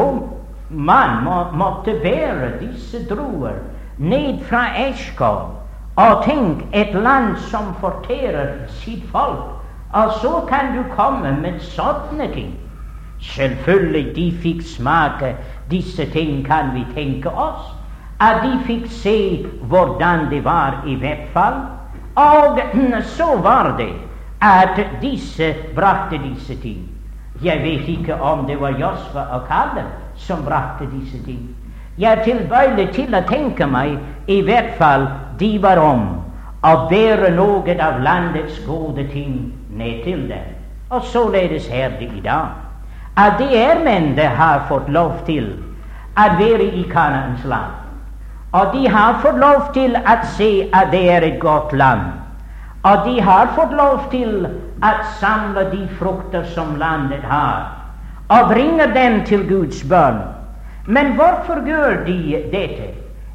[0.70, 3.56] man må, måtte bære disse druer
[4.00, 5.56] ned fra Eskov.
[6.00, 9.60] Og tenk, et land som forterer sitt folk
[9.92, 12.52] og så kan du komme med sånne ting.
[13.20, 15.34] Selvfølgelig, de fikk smake
[15.70, 17.72] disse ting, kan vi tenke oss.
[18.20, 19.16] At de fikk se
[19.66, 21.58] hvordan det var, i hvert fall.
[22.14, 22.60] Og
[23.16, 23.92] så var det
[24.40, 26.86] at disse brakte disse ting.
[27.42, 29.84] Jeg vet ikke om det var Josfa og Kalle
[30.16, 31.48] som brakte disse ting.
[32.00, 33.98] Jeg er tilbøyelig til å tenke meg
[34.32, 35.02] i hvert fall
[35.40, 36.06] de var om
[36.64, 39.34] å bære noe av landets gode ting
[39.76, 40.54] ned til dem.
[40.88, 42.56] Og således er det i dag.
[43.20, 45.52] At det er menn det har fått lov til
[46.16, 47.76] å være i Kanaans land.
[48.56, 52.16] Og de har fått lov til å se at det er et godt land.
[52.82, 57.68] Og de har fått lov til å samle de frukter som landet har,
[58.32, 60.39] og bringe dem til Guds bønn.
[60.86, 62.88] Men hvorfor gjør de dette?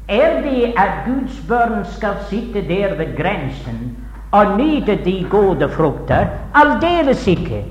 [0.08, 3.96] Er det at Guds barn skal sitte der ved grensen
[4.32, 6.26] og nyte de gode frukter?
[6.54, 7.64] Aldeles ikke.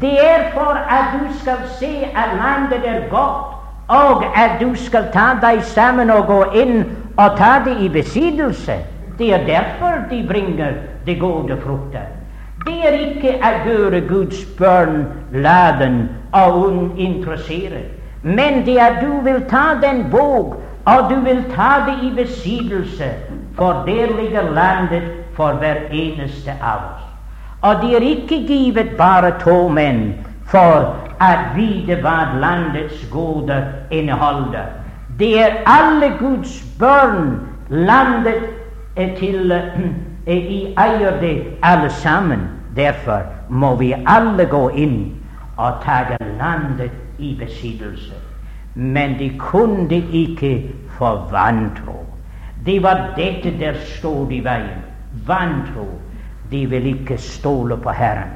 [0.00, 3.54] Det er for at du skal se at landet er godt,
[3.88, 6.84] og at du skal ta deg sammen og gå inn
[7.16, 8.76] og ta det i besittelse.
[9.18, 10.72] Det er derfor de bringer
[11.06, 12.06] de gode frukter.
[12.66, 19.20] Det er ikke å gjøre Guds barn laden og uinteressert, men det er at du
[19.20, 23.10] vil ta den bog, og du vil ta det i besittelse,
[23.54, 25.02] for der ligger landet
[25.34, 27.02] for hver eneste av oss.
[27.60, 30.14] Og det er ikke givet bare to menn
[30.50, 30.86] for
[31.22, 33.58] å vite hva landets gode
[33.90, 34.66] inneholder.
[35.18, 38.42] Det er alle Guds barn landet
[39.18, 39.52] til
[40.26, 42.48] i eier det alle sammen.
[42.76, 44.98] Derfor må vi alle gå inn
[45.56, 46.02] og ta
[46.38, 46.90] landet
[47.22, 48.14] i besittelse.
[48.74, 52.06] Men de kunne ikke for vantro.
[52.66, 54.82] Det var dette der stod i veien.
[55.26, 55.88] Vantro.
[56.50, 58.28] De vil ikke stole på Herren.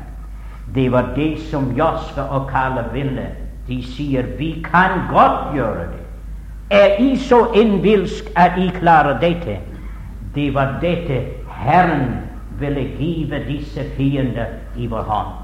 [0.74, 3.26] Det var det som Josve og Kalle ville.
[3.68, 6.02] De sier vi kan godt gjøre det.
[6.70, 9.58] Er I så innbilsk at I klarer dette?
[10.34, 12.16] Det var dette Herren
[12.58, 14.46] ville give disse fiender
[14.76, 15.34] i vår hånd.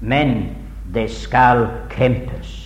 [0.00, 0.46] Men
[0.94, 2.61] det skal kjempes.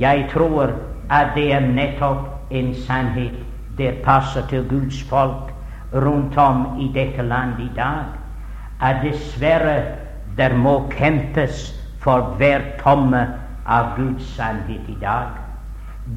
[0.00, 0.72] Jeg tror
[1.10, 3.34] at det er nettopp en sannhet
[3.78, 5.52] det passer til Guds folk
[5.94, 8.04] rundt om i dette landet i dag,
[8.80, 9.82] at dessverre
[10.36, 13.26] der må kjempes for hver tomme
[13.66, 15.30] av Guds sannhet i dag.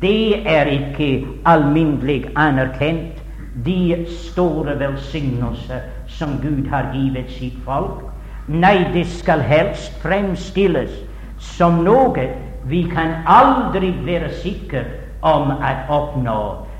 [0.01, 3.21] Det er ikke alminnelig anerkjent
[3.65, 8.03] de store velsignelser som Gud har givet sitt folk.
[8.47, 10.91] Nei, det skal helst fremstilles
[11.39, 12.27] som noe
[12.65, 14.83] vi kan aldri være sikre
[15.21, 16.39] om å oppnå,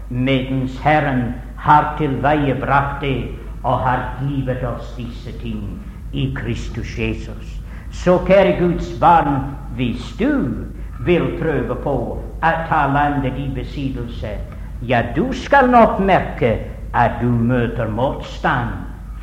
[0.10, 3.30] mens Herren har tilveiebrakt det
[3.64, 5.80] og har givet oss disse ting
[6.14, 7.58] i Kristus Jesus.
[7.92, 9.42] Så kjære Guds barn,
[9.76, 10.66] hvis du
[11.06, 14.38] vil prøve på å ta landet i besittelse,
[14.86, 16.58] ja, du skal nok merke
[16.94, 18.76] at du møter motstand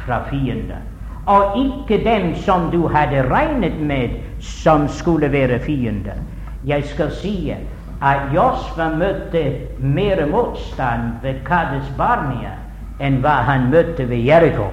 [0.04, 0.82] fra fiender.
[1.26, 6.18] Og ikke dem som du hadde regnet med som skulle være fiender.
[6.64, 7.54] Jeg skal si
[8.02, 9.42] at Josva møtte
[9.78, 12.54] mer motstand ved Kades Barnia
[13.00, 14.70] enn hva han møtte ved Jeriko.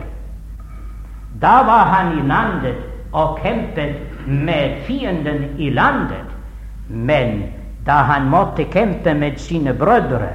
[1.42, 2.80] Da var han i landet
[3.12, 6.32] og kjempet med fienden i landet.
[6.88, 7.44] Men
[7.86, 10.34] da han måtte kjempe med sine brødre,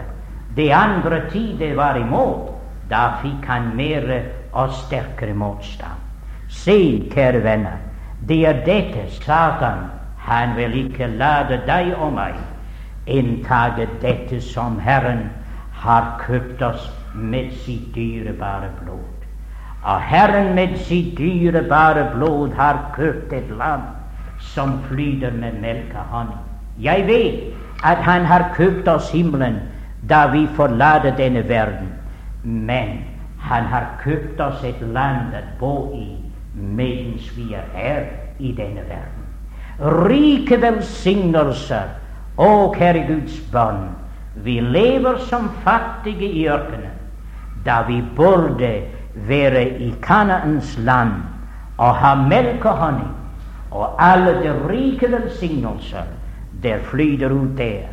[0.56, 2.52] de andre tider var imot,
[2.90, 4.08] da fikk han mer
[4.52, 6.00] og sterkere motstand.
[6.48, 6.78] Se,
[7.12, 7.78] kjære venner,
[8.28, 9.95] det er dette Satan
[10.26, 12.38] han vil ikke lade deg og meg
[13.06, 15.28] inntage dette som Herren
[15.78, 19.12] har kjøpt oss med sitt dyrebare blod.
[19.86, 23.86] Og Herren med sitt dyrebare blod har kjøpt et land
[24.52, 26.42] som flyter med melk og honning.
[26.82, 29.60] Jeg vet at Han har kjøpt oss himmelen
[30.08, 31.92] da vi forlater denne verden.
[32.42, 33.04] Men
[33.38, 36.08] Han har kjøpt oss et land å bo i
[36.54, 39.25] mens vi er her i denne verden.
[39.80, 41.90] Rike velsignelser,
[42.36, 43.90] å kjære Guds barn.
[44.44, 46.96] Vi lever som fattige i ørkenen,
[47.64, 48.72] da vi burde
[49.28, 51.22] være i Kanaans land
[51.78, 53.16] og ha melk og honning
[53.76, 56.04] og alle de rike velsignelser
[56.62, 57.88] der flyter ut der.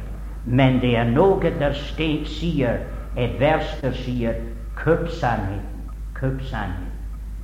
[0.45, 2.77] Men det er noe der sted sier,
[3.17, 4.33] et vers der sier
[4.75, 6.91] 'kjøp sannheten, kjøp sannheten.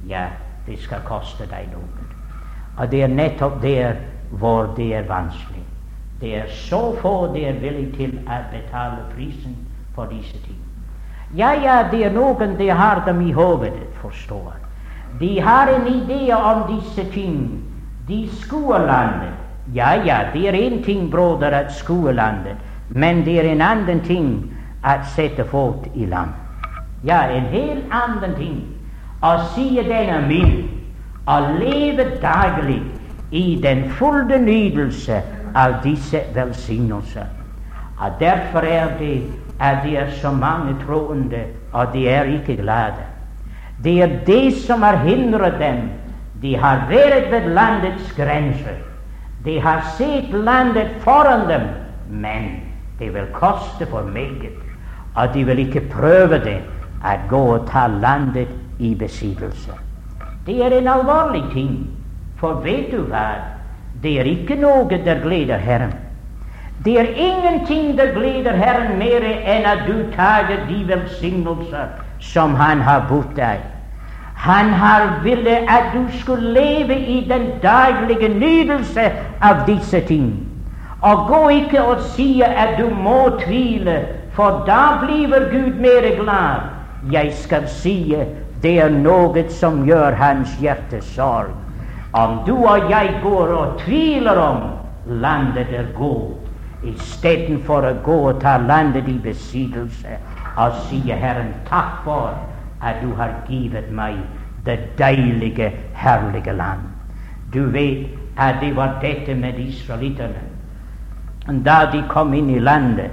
[0.07, 0.25] Ja,
[0.67, 2.07] det skal koste deg noe.
[2.77, 3.95] Og det er nettopp der
[4.31, 5.63] hvor det er vanskelig.
[6.21, 9.55] Det er så få det er villige til å betale prisen
[9.95, 10.59] for disse ting.
[11.37, 14.53] Ja, ja, det er noen de har dem i hodet, forstår.
[15.19, 17.63] De har en idé om disse ting.
[18.07, 19.35] De skuer landet.
[19.73, 22.57] Ja, ja, det er én ting, broder, at skue landet,
[22.89, 24.31] men det er en annen ting
[24.83, 26.33] å sette fot i land.
[27.05, 28.63] Ja, en helt annen ting
[29.21, 30.55] å si den er min,
[31.29, 32.81] å leve daglig
[33.31, 35.21] i den fulle nytelse
[35.55, 37.27] av disse velsignelser.
[37.99, 39.23] Og Derfor er det
[39.59, 43.03] at det er så mange troende, og de er ikke glade.
[43.83, 45.89] Det er det som har hindret dem.
[46.41, 48.79] De har vært ved landets grenser.
[49.45, 51.67] De har sett landet foran dem,
[52.09, 52.49] men
[52.99, 54.55] det vil koste for meget.
[55.15, 56.59] Og de vil ikke prøve det,
[57.03, 59.71] å gå og ta landet i besittelse.
[60.45, 61.87] Det er en alvorlig ting,
[62.39, 63.29] for vet du hva?
[64.03, 65.93] Det er ikke noe der gleder Herren.
[66.85, 72.81] Det er ingenting der gleder Herren mer enn at du tar de velsignelser som Han
[72.81, 73.59] har budt deg.
[74.35, 79.11] Han har ville at du skulle leve i den daglige nytelse
[79.41, 80.47] av disse ting.
[81.01, 86.71] Og gå ikke og si at du må tvile, for da blir Gud mer glad.
[87.11, 88.15] Jeg skal si
[88.63, 91.51] det er noe som gjør hans hjerte sorg.
[92.13, 94.61] Om du og jeg går og tviler om
[95.05, 96.39] landet er godt,
[96.83, 100.15] istedenfor å gå og ta landet i besittelse
[100.57, 102.37] og si Herren takk for
[102.81, 104.17] at du har givet meg
[104.65, 106.87] det deilige, herlige land.
[107.53, 108.07] Du vet
[108.37, 110.41] at det var dette med israelittene.
[111.65, 113.11] Da de kom inn i landet,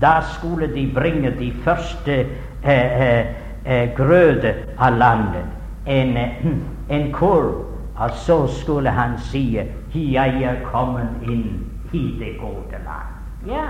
[0.00, 2.18] da skulle de bringe de første
[2.62, 3.26] eh, eh,
[3.66, 5.46] eh grøde av landet,
[5.86, 6.46] en, eh,
[6.88, 7.71] en kurv,
[8.02, 9.58] og så skulle han si
[9.94, 13.50] 'Jeg er kommet inn i det gode land'.
[13.50, 13.66] Ja,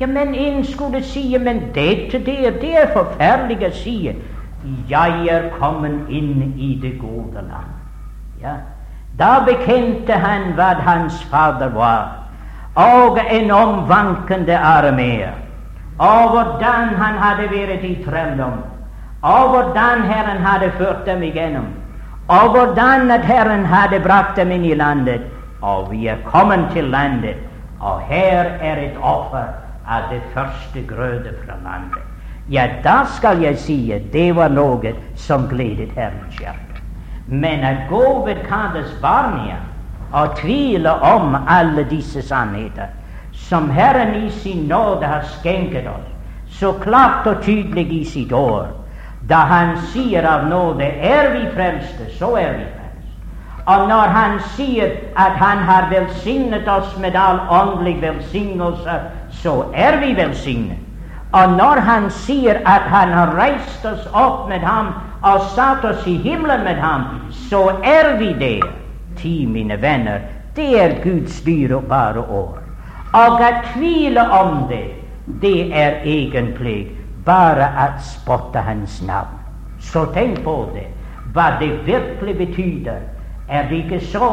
[0.00, 3.96] ja, men en skulle si men dette det, det er forferdelig å si.
[4.88, 7.72] Jeg er kommet inn i det gode land.
[8.42, 8.54] Ja.
[9.18, 12.08] Da bekjente han hva hans fader var,
[12.74, 15.28] og en omvankende armé,
[15.98, 18.62] og hvordan han hadde vært i trelldom,
[19.22, 21.66] og hvordan Herren hadde ført dem igjennom,
[22.30, 25.26] og hvordan at Herren hadde brakt dem inn i landet.
[25.60, 27.36] Og vi er kommet til landet,
[27.80, 29.50] og her er et offer
[29.84, 32.06] av det første grøde fra landet
[32.50, 36.80] ja, da skal jeg si at det var noe som gledet Herrens hjerte.
[37.26, 39.60] Men å gå ved Kades barnia
[40.10, 42.90] og tvile om alle disse sannheter
[43.46, 46.08] som Herren i sin nåde har skjenket oss,
[46.50, 48.66] så klart og tydelig i sitt år,
[49.28, 53.16] da Han sier av nåde er vi frelste, så er vi frelst.
[53.66, 59.00] Og når Han sier at Han har velsignet oss med all åndelig velsignelse,
[59.30, 60.78] så er vi velsignet.
[61.32, 64.88] Og når han sier at han har reist oss opp med ham
[65.22, 68.66] og satt oss i himmelen med ham, så er vi der.
[69.16, 70.18] Ti, mine venner,
[70.56, 72.58] det er Guds dyrebare år.
[73.14, 74.86] Og å tvile om det,
[75.42, 76.88] det er egentlig
[77.24, 79.38] bare å spotte hans navn.
[79.80, 80.86] Så tenk på det.
[81.34, 82.90] Hva det virkelig betyr,
[83.48, 84.30] er det ikke så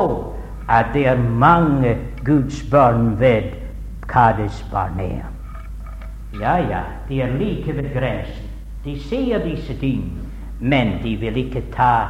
[0.68, 3.54] at det er mange Guds barn ved
[4.08, 5.26] Kades Barnea.
[6.40, 8.50] Ja, ja, de er like ved grensen.
[8.84, 10.12] De sier disse ting,
[10.60, 12.08] men de vil ikke ta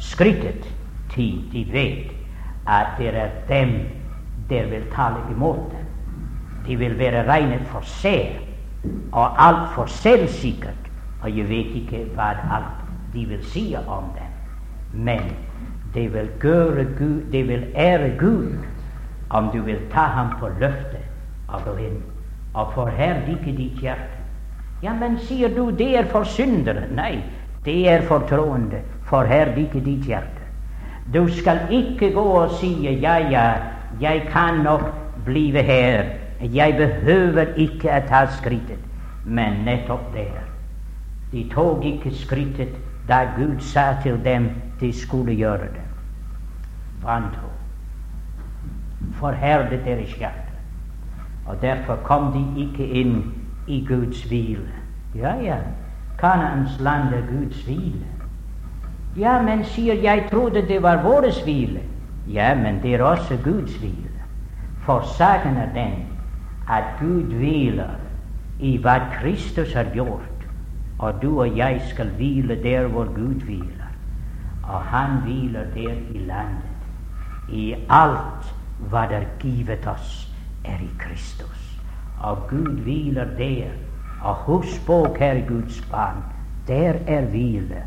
[0.00, 0.66] skrittet
[1.14, 2.12] til de vet
[2.66, 3.74] at det er dem
[4.48, 5.86] der vil tale imot dem.
[6.66, 8.40] De vil være regnet for seg
[9.12, 10.90] og altfor selvsikkert,
[11.22, 14.30] og jeg vet ikke hva alt de vil si om dem.
[15.04, 15.20] Men
[15.94, 16.84] det vil Gud,
[17.32, 18.52] det vil ære Gud
[19.30, 21.06] om du vil ta ham på løftet
[21.48, 22.02] og gå inn
[22.54, 24.20] og forherlige ditt hjerte.
[24.82, 26.86] Ja, men sier du det er for syndere?
[26.94, 27.22] Nei,
[27.64, 28.82] det er for troende.
[29.08, 30.44] Forherlige ditt hjerte.
[31.14, 32.72] Du skal ikke gå og si
[33.02, 33.46] ja, ja,
[34.00, 34.86] jeg kan nok
[35.24, 36.04] blive her.
[36.40, 38.80] Jeg behøver ikke å ta skrittet.
[39.24, 40.42] Men nettopp der.
[41.32, 42.74] De tok ikke skrittet
[43.08, 45.84] da Gud sa til dem de skulle gjøre det.
[47.02, 47.50] Vantro.
[49.12, 50.40] Forherdet deres hjerte.
[51.46, 53.32] Og derfor kom de ikke inn
[53.66, 54.68] i Guds hvile.
[55.14, 55.58] Ja, ja,
[56.18, 58.06] Kanaans land er Guds hvile.
[59.16, 61.80] Ja, men sier jeg trodde det var vår hvile.
[62.28, 64.10] Ja, men det er også Guds hvile.
[64.80, 66.13] For saken er den
[66.68, 67.96] at Gud hviler
[68.58, 70.46] i hva Kristus har gjort,
[70.98, 73.90] og du og jeg skal hvile der hvor Gud hviler.
[74.62, 76.70] Og han hviler der i landet,
[77.48, 78.54] i alt
[78.90, 80.28] hva det er givet oss
[80.64, 81.80] er i Kristus.
[82.18, 83.74] Og Gud hviler der.
[84.20, 86.22] Og husk på, kjære Guds barn,
[86.68, 87.82] der er hvile.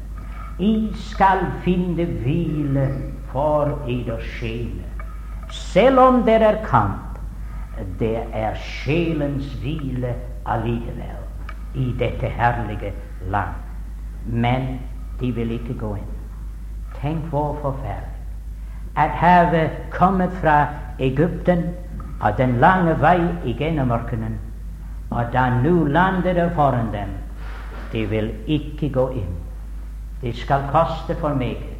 [0.60, 2.88] I skal finne hvile
[3.32, 4.86] for eders sjele.
[5.48, 7.07] Selv om det er kamp,
[8.00, 10.16] det er sjelens hvile
[10.46, 11.24] allikevel
[11.76, 12.94] i dette herlige
[13.30, 13.56] land.
[14.26, 14.80] Men
[15.20, 16.14] de vil ikke gå inn.
[17.02, 18.18] Tenk hvor forferdelig
[18.98, 20.68] at havet kommet fra
[21.00, 21.64] Egypten
[22.22, 24.40] av den lange vei igjennom ørkenen,
[25.14, 27.12] og da nå landet det foran dem,
[27.92, 29.36] de vil ikke gå inn.
[30.22, 31.78] Det skal koste for meget.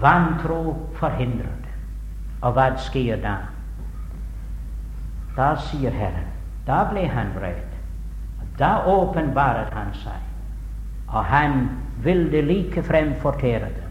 [0.00, 1.72] Vantro forhindrer det.
[2.42, 3.34] Og hva skjer da?
[5.38, 6.30] Da sier Herren,
[6.66, 7.76] da ble han redd.
[8.58, 10.24] Da åpenbaret han seg,
[11.08, 11.68] og han
[12.02, 13.86] ville like frem fortere det.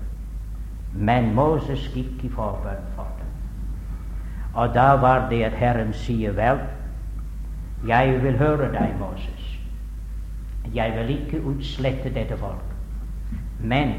[0.93, 3.07] Men Moses gikk i forbønn for
[4.57, 6.57] og da var det at Herren sier, vel,
[7.87, 9.43] jeg vil høre deg, Moses.
[10.73, 12.71] Jeg vil ikke utslette dette folk.
[13.61, 13.93] Men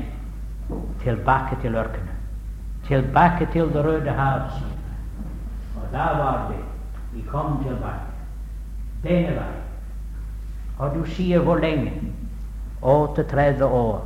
[1.02, 2.16] tilbake til ørkenen.
[2.88, 4.50] Tilbake til Det røde hav.
[5.76, 6.58] Og da var det
[7.12, 8.14] vi kom til veien
[9.02, 9.64] Denne veien.
[10.78, 11.92] Og du sier hvor lenge?
[12.82, 14.02] 38 år.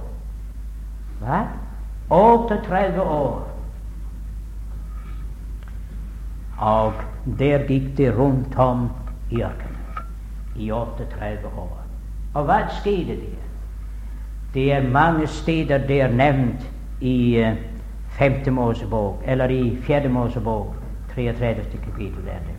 [1.20, 1.40] Hva?
[2.10, 3.48] 38 år.
[6.58, 6.92] Og
[7.38, 8.88] der gikk det rundt om
[9.30, 9.72] i ørkenen
[10.56, 11.78] i 38 år.
[12.34, 13.42] Og hva skjedde der?
[14.54, 16.68] Det er mange steder det er nevnt
[17.00, 17.56] i uh,
[18.18, 20.74] femte Mosebok, eller i fjerde Mosebok,
[21.14, 21.78] 33.
[21.84, 22.51] kapittel.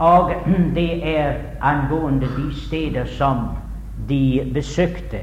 [0.00, 0.32] Og
[0.78, 3.48] det er angående de steder som
[4.08, 5.20] de besøkte,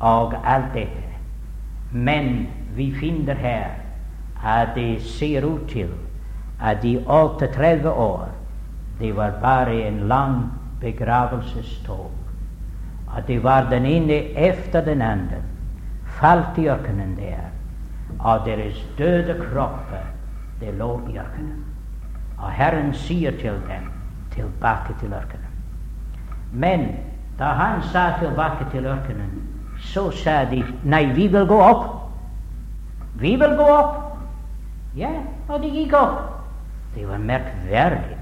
[0.00, 1.02] og alt dette.
[1.92, 2.46] Men
[2.76, 3.66] vi finner her
[4.44, 5.88] at det ser ut til
[6.62, 8.28] at de 38 år
[9.00, 12.10] det var bare en lang begravelsestog.
[13.16, 15.42] At det var den ene efter den andre
[16.06, 17.50] falt i ørkenen der,
[18.18, 20.06] og deres døde kropper
[20.60, 21.64] det lå i ørkenen.
[22.38, 23.95] Og Herren sier til dem
[24.36, 25.52] tilbake til ørkenen.
[26.52, 26.88] Men
[27.38, 29.42] da han sa tilbake til ørkenen,
[29.80, 31.88] så sa de nei, vi vil gå opp.
[33.20, 34.02] Vi vil gå opp.
[34.96, 35.10] Ja,
[35.48, 36.20] og de gikk opp.
[36.94, 38.16] Det var merkverdig.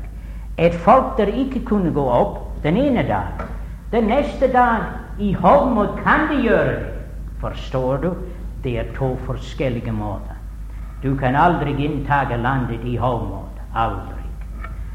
[0.59, 3.47] Et folk der ikke kunne gå opp den ene dag.
[3.93, 4.83] Den neste dag
[5.19, 6.91] i hovmod kan de gjøre det.
[7.41, 8.15] Forstår du?
[8.65, 10.35] Det er to forskjellige måter.
[11.03, 13.61] Du kan aldri inntage landet i hovmod.
[13.75, 14.25] Aldri.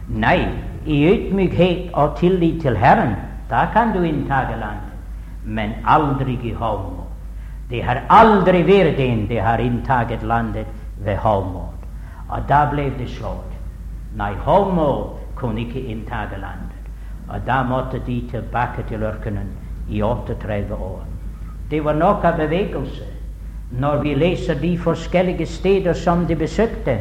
[0.09, 0.47] Nei,
[0.89, 3.15] i ydmykhet og tillit til Herren,
[3.49, 4.95] da kan du inntage landet.
[5.43, 7.05] Men aldri i Havmål.
[7.69, 10.67] Det har aldri vært en det har inntaget landet
[10.97, 11.73] ved Havmål,
[12.29, 13.53] Og da ble det slått.
[14.15, 16.77] Nei, Havmål kunne ikke inntage landet.
[17.29, 19.49] Og da måtte de tilbake til ørkenen
[19.89, 21.03] i 38 år.
[21.71, 23.05] Det var nok av bevegelse
[23.71, 26.97] når vi leser de forskjellige steder som de besøkte.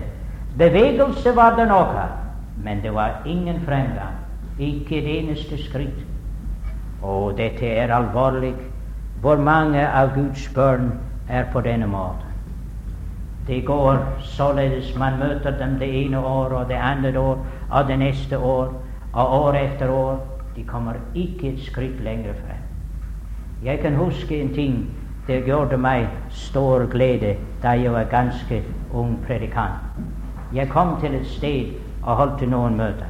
[0.58, 2.27] Bevegelse var det nok av,
[2.64, 4.14] men det var ingen fremgang.
[4.58, 6.06] Ikke et eneste skritt.
[7.02, 8.54] Og dette er alvorlig.
[9.20, 10.92] Hvor mange av Guds barn
[11.28, 12.24] er på denne måten?
[13.46, 17.98] Det går således man møter dem det ene år og det andre år og det
[17.98, 18.74] neste år
[19.12, 20.18] og år etter år.
[20.56, 22.62] De kommer ikke et skritt lenger frem.
[23.64, 24.86] Jeg kan huske en ting
[25.28, 29.98] det gjorde meg stor glede da jeg var ganske ung predikant.
[30.54, 31.74] Jeg kom til et sted
[32.08, 33.08] og holdt til noen møter.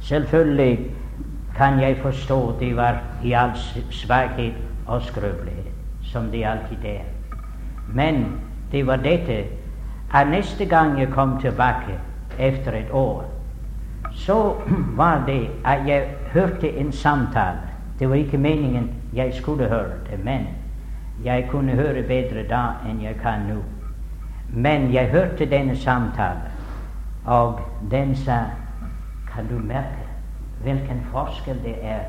[0.00, 0.90] Selvfølgelig
[1.56, 3.56] kan jeg forstå de var i all
[3.90, 4.54] svakhet
[4.86, 7.08] og skrøpelighet, som de alltid er.
[7.94, 8.26] Men
[8.72, 9.44] det var dette
[10.14, 11.98] at neste gang jeg kom tilbake
[12.38, 13.24] etter et år,
[14.12, 14.54] så
[15.00, 17.58] var det at jeg hørte en samtale.
[17.98, 20.46] Det var ikke meningen jeg skulle høre det, men
[21.24, 23.58] jeg kunne høre bedre da enn jeg kan nå.
[24.48, 26.46] Men jeg hørte denne samtalen,
[27.28, 27.60] og
[27.90, 28.44] den sa
[29.28, 30.06] Kan du merke
[30.62, 32.00] hvilken forskjell det er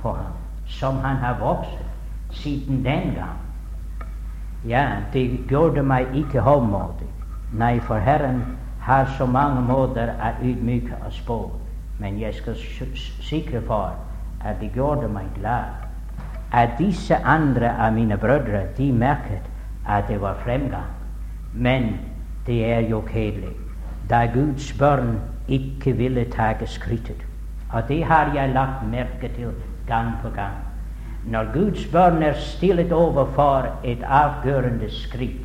[0.00, 0.32] på ham,
[0.66, 1.82] som han har vokst
[2.30, 3.36] siden den gang?
[4.64, 7.10] Ja, det gjorde meg ikke hovmodig.
[7.52, 8.42] Nei, for Herren
[8.80, 11.50] har så mange måter å ydmyke oss på.
[11.98, 12.56] Men jeg skal
[13.20, 13.92] sikre for
[14.40, 15.84] at det gjorde meg glad
[16.52, 19.50] at disse andre av mine brødre de merket
[19.86, 20.88] at det var fremgang.
[21.52, 21.98] Men
[22.46, 23.67] det er jo kjedelig
[24.10, 27.24] da Guds barn ikke ville ta skrittet.
[27.72, 29.52] Og det har jeg lagt merke til
[29.86, 30.56] gang på gang.
[31.26, 35.44] Når Guds barn er stillet overfor et avgjørende skritt,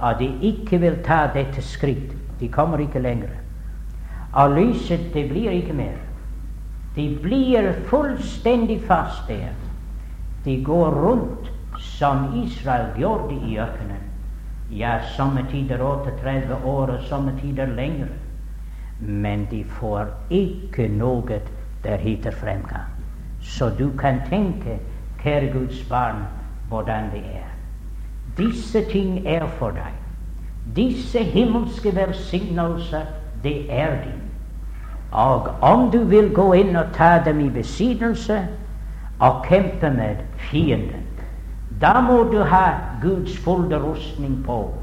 [0.00, 3.30] og de ikke vil ta dette skritt, de kommer ikke lenger.
[4.32, 5.98] Og lyset, det blir ikke mer.
[6.96, 9.54] De blir fullstendig fast der.
[10.44, 14.03] De går rundt som Israel gjorde i ørkenen.
[14.74, 18.06] Ja, somme tider 38 år, og somme tider lenger.
[19.00, 21.40] Men de får ikke noe
[21.84, 22.90] der heter fremgang.
[23.40, 24.78] Så du kan tenke,
[25.22, 26.24] kjære Guds barn,
[26.68, 27.50] hvordan det er.
[28.36, 29.92] Disse ting er for deg.
[30.76, 33.06] Disse himmelske velsignelser,
[33.42, 34.20] det er din.
[35.12, 38.40] Og om du vil gå inn og ta dem i besittelse
[39.20, 41.03] og kjempe med fienden,
[41.80, 42.66] da må du ha
[43.02, 44.74] Guds fulle rustning på.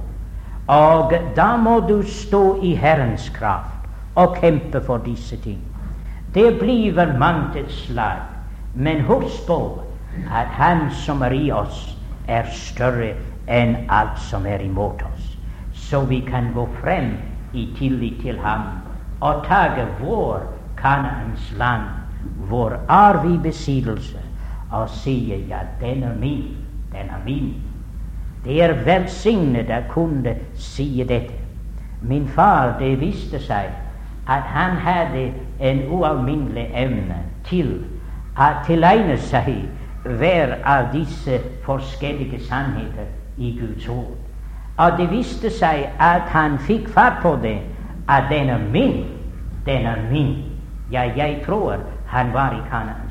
[0.68, 5.60] Og da må du stå i Herrens kraft og kjempe for disse ting.
[6.34, 8.22] Det blir mangt et slag,
[8.76, 9.82] men husk på
[10.32, 13.14] at Han som er i oss, er større
[13.48, 15.38] enn alt som er imot oss.
[15.74, 17.18] Så vi kan gå frem
[17.54, 18.62] i tillit til ham
[19.22, 20.44] og tage vår
[20.78, 21.84] Kanaans land,
[22.48, 24.18] hvor er vi besittelse,
[24.72, 26.61] og sier ja, den er min,
[26.92, 27.54] den er min.
[28.46, 31.38] Det er velsignet å kunne si dette.
[32.02, 33.70] Min far, det viste seg
[34.28, 37.76] at han hadde en ualminnelig evne til
[38.38, 39.52] å tilegne seg
[40.04, 44.18] hver av disse forskjellige sannheter i Guds ord.
[44.78, 47.60] Og det viste seg at han fikk fatt på det,
[48.10, 49.04] at den er min,
[49.66, 50.36] den er min.
[50.92, 51.78] Ja, jeg tror
[52.08, 53.11] han var i Kanaans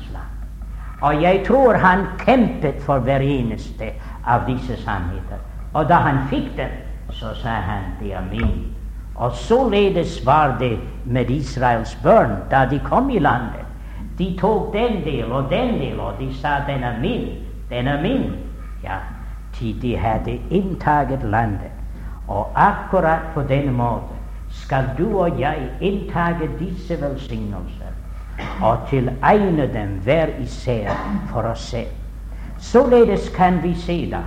[1.01, 3.93] Og jeg tror han kjempet for hver eneste
[4.27, 5.41] av disse sannheter.
[5.73, 6.75] Og da han fikk den,
[7.09, 8.75] så sa han det er min.
[9.15, 13.65] Og således var det med Israels barn da de kom i landet.
[14.17, 17.35] De tok den del og den del, og de sa 'den er min',
[17.69, 18.35] 'den er min'.
[18.83, 18.97] Ja,
[19.53, 21.71] til de hadde inntaget landet.
[22.27, 24.17] Og akkurat på denne måten
[24.49, 27.80] skal du og jeg inntage disse velsignelser
[28.61, 30.93] og tilegne dem hver især
[31.31, 31.87] for oss selv.
[32.57, 34.21] Således kan vi se da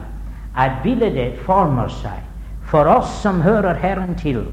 [0.57, 2.22] at bildet former seg
[2.62, 4.44] for oss som hører Herren til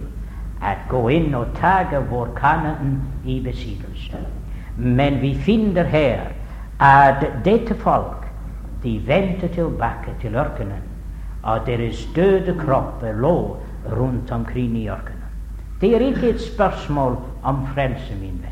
[0.61, 4.17] at gå inn og tage vår Kanaan i besittelse.
[4.77, 6.29] Men vi finner her
[6.79, 8.27] at dette folk
[8.83, 10.85] de vendte tilbake til ørkenen,
[11.43, 13.57] og deres døde kropper lå
[13.91, 15.17] rundt omkring i ørkenen.
[15.81, 18.50] Det er ikke et spørsmål om frelse, min venn.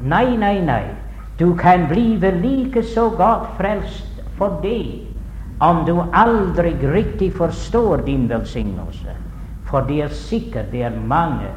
[0.00, 0.84] Nei, nei, nei.
[1.38, 5.06] Du kan blive like så godt frelst for det
[5.60, 9.12] om du aldri riktig forstår din velsignelse.
[9.64, 11.50] For det er sikkert det er mange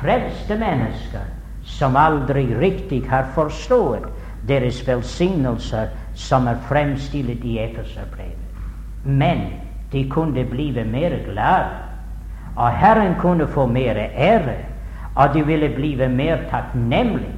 [0.00, 1.24] frelste mennesker
[1.62, 4.10] som aldri riktig har forstått
[4.48, 8.42] deres velsignelser som er fremstilt i Efeserbrevet.
[9.04, 9.46] Men
[9.92, 11.74] de kunne blive mer glade,
[12.56, 14.58] og Herren kunne få mer ære,
[15.14, 17.35] og de ville blive mer takknemlige,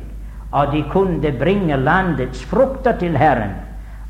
[0.52, 3.54] og de kunne bringe landets frukter til Herren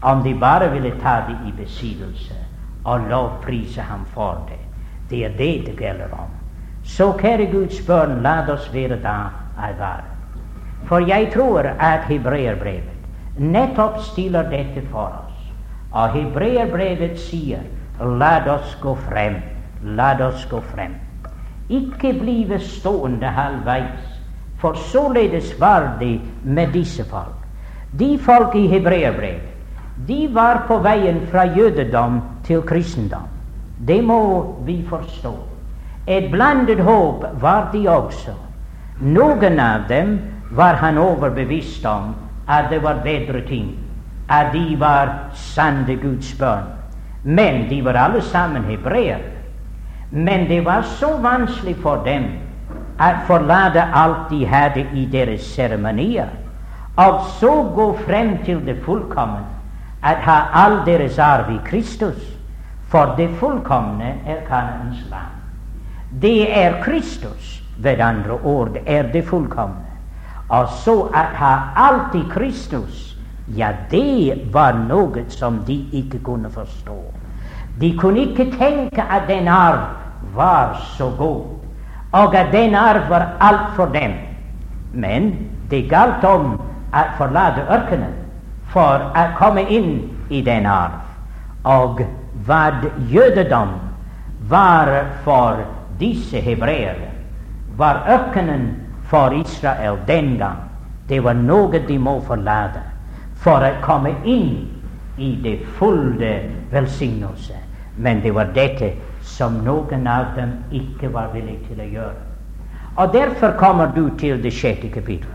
[0.03, 2.35] om de bare ville ta det i besittelse
[2.85, 4.61] og lovprise ham for det.
[5.11, 6.31] Det er det det gjelder om.
[6.85, 9.17] Så kjære Guds barn, la oss være da
[9.59, 10.07] alvare.
[10.85, 12.95] For jeg tror at hebreerbrevet
[13.39, 15.53] nettopp stiller dette for oss.
[15.93, 17.67] Og hebreerbrevet sier
[18.01, 19.41] la oss gå frem,
[19.83, 20.95] la oss gå frem.
[21.69, 24.08] Ikke blive stående halvveis,
[24.59, 27.37] for således var det med disse folk.
[27.99, 29.43] De folk i hebreerbrevet,
[30.09, 33.27] de var på veien fra jødedom til kristendom.
[33.87, 35.35] Det må vi forstå.
[36.07, 38.35] Et blandet håp var de også.
[39.01, 40.19] Noen av dem
[40.51, 42.15] var han overbevist om
[42.49, 43.75] at det var bedre ting,
[44.29, 46.65] at de var sanne Guds barn.
[47.25, 49.21] Men de var alle sammen hebreere.
[50.11, 52.25] Men det var så vanskelig for dem
[53.27, 56.29] forlate alt de hadde i deres seremonier,
[56.97, 59.45] og så gå frem til det fullkomne,
[60.03, 62.39] at ha all deres arv i Kristus.
[62.89, 65.35] For det fullkomne er Kanaans land.
[66.23, 69.87] Det er Kristus, ved andre ord, er det fullkomne.
[70.49, 73.17] Og så at ha alt i Kristus,
[73.57, 76.97] ja, det var noe som de ikke kunne forstå.
[77.81, 79.85] De kunne ikke tenke at den arv
[80.35, 81.58] var så god,
[82.13, 84.13] og at den arv var alt for dem.
[84.93, 85.35] Men
[85.71, 86.55] det galt om
[86.93, 88.15] å forlate ørkenen
[88.73, 91.03] for å komme inn i den arv.
[91.65, 92.01] Og
[92.47, 92.63] hva
[93.11, 93.75] jødedom
[94.49, 94.93] var
[95.25, 95.65] for
[95.99, 97.11] disse hebreere,
[97.77, 98.71] var ørkenen
[99.11, 100.65] for Israel den gang.
[101.09, 102.83] Det var noe de må forlate
[103.41, 104.69] for å komme inn
[105.19, 106.33] i det fulle
[106.73, 107.57] velsignelse.
[107.97, 108.93] Men det var dette
[109.39, 112.25] som noen av dem ikke var villig til å gjøre.
[112.99, 115.35] Og Derfor kommer du til det sjette kapittelet.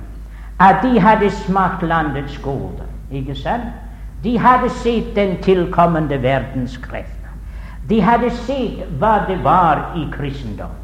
[0.60, 2.84] At de hadde smakt landets gode.
[3.12, 3.72] Ikke sant?
[4.24, 7.32] De hadde sett den tilkommende verdens krefter.
[7.89, 10.76] De hadde sett hva det var i kristendom.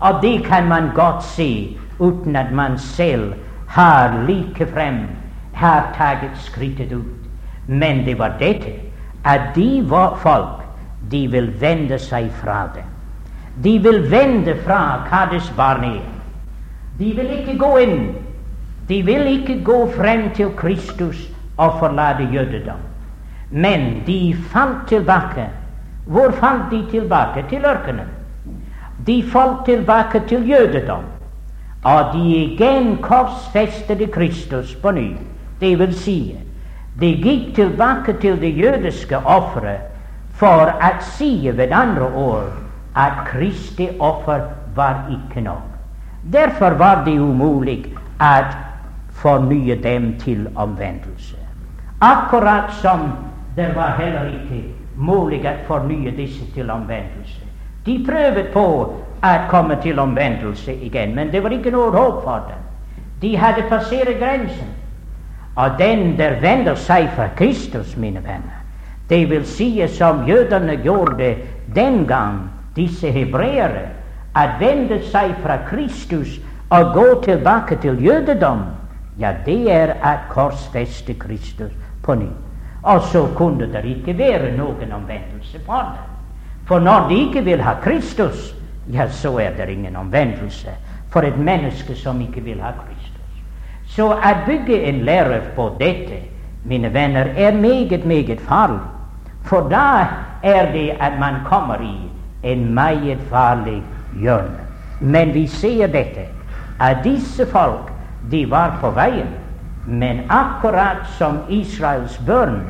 [0.00, 3.34] Og det kan man godt se uten at man selv
[3.68, 5.06] har likefrem
[5.54, 7.26] har tatt skrittet ut.
[7.66, 8.76] Men det var dette
[9.24, 10.65] at de var folk
[11.10, 12.84] de vil vende seg fra det.
[13.62, 16.04] De vil vende fra Kades Barnea.
[16.98, 18.00] De vil ikke gå inn.
[18.88, 22.82] De vil ikke gå frem til Kristus og forlate jødedom.
[23.50, 25.48] Men de falt tilbake.
[26.06, 27.44] Hvor falt de tilbake?
[27.48, 28.08] Til ørkenen.
[29.06, 31.04] De falt tilbake til jødedom.
[31.84, 35.10] Og de igjen korsfestede Kristus på ny.
[35.60, 36.36] Det vil si,
[37.00, 39.95] de gikk tilbake til det jødiske offeret
[40.36, 42.52] for å si ved andre ord
[42.96, 44.44] at Kristi offer
[44.76, 45.72] var ikke nok.
[46.32, 48.32] Derfor var det umulig å
[49.16, 51.36] fornye dem til omvendelse.
[52.00, 53.12] Akkurat som
[53.56, 54.62] det var heller ikke
[54.96, 57.44] mulig å fornye disse til omvendelse.
[57.86, 58.64] De prøvde på
[59.24, 62.64] å komme til omvendelse igjen, men det var ikke noe håp for dem.
[63.20, 64.72] De hadde passert grensen.
[65.56, 68.55] Og den der vender seg fra Kristus, mine venner,
[69.08, 71.36] det vil si som jødene gjorde
[71.74, 73.88] den gang, disse hebreere,
[74.34, 76.40] at vende seg fra Kristus
[76.70, 78.64] og gå tilbake til jødedom,
[79.18, 82.28] ja, det er at korsfeste Kristus på ny.
[82.82, 86.04] Og så kunne det ikke være noen omvendelse for det.
[86.66, 88.54] For når de ikke vil ha Kristus,
[88.92, 90.70] ja, så er det ingen omvendelse
[91.10, 93.42] for et menneske som ikke vil ha Kristus.
[93.86, 96.20] Så å bygge en lære på dette,
[96.64, 98.95] mine venner, er meget, meget farlig.
[99.46, 100.06] For da
[100.42, 102.10] er det at man kommer i
[102.42, 103.82] en meget farlig
[104.20, 104.66] hjørne.
[105.00, 106.26] Men vi ser dette,
[106.80, 107.92] at disse folk,
[108.30, 109.28] de var på veien.
[109.86, 112.60] Men akkurat som Israels børn,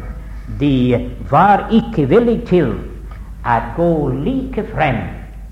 [0.61, 2.75] de var ikke villige til
[3.47, 5.01] å gå like frem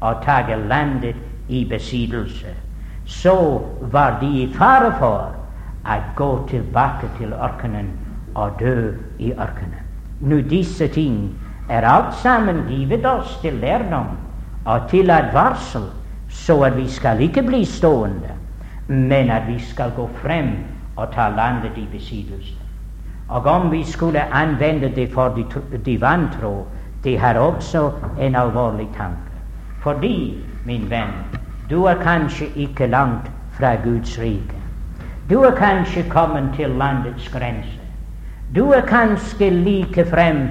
[0.00, 1.16] og ta landet
[1.48, 2.52] i besittelse.
[3.04, 5.32] Så var de i fare for
[5.84, 7.90] å gå tilbake til ørkenen
[8.34, 9.83] og dø i ørkenen.
[10.20, 11.34] Nå, disse ting
[11.68, 14.06] er alt sammen givet oss til lærdom
[14.64, 15.82] og til advarsel,
[16.28, 18.34] så at vi skal ikke bli stående,
[18.86, 20.48] men at vi skal gå frem
[20.96, 22.54] og ta landet i besittelse.
[23.28, 25.44] Og om vi skulle anvende det for de,
[25.86, 26.66] de vantro,
[27.04, 27.90] det har også
[28.20, 29.34] en alvorlig tanke.
[29.78, 31.12] Fordi, min venn,
[31.70, 34.60] du er kanskje ikke langt fra Guds rike.
[35.30, 37.83] Du er kanskje kommet til landets grense.
[38.54, 40.44] Du er kanskje like frem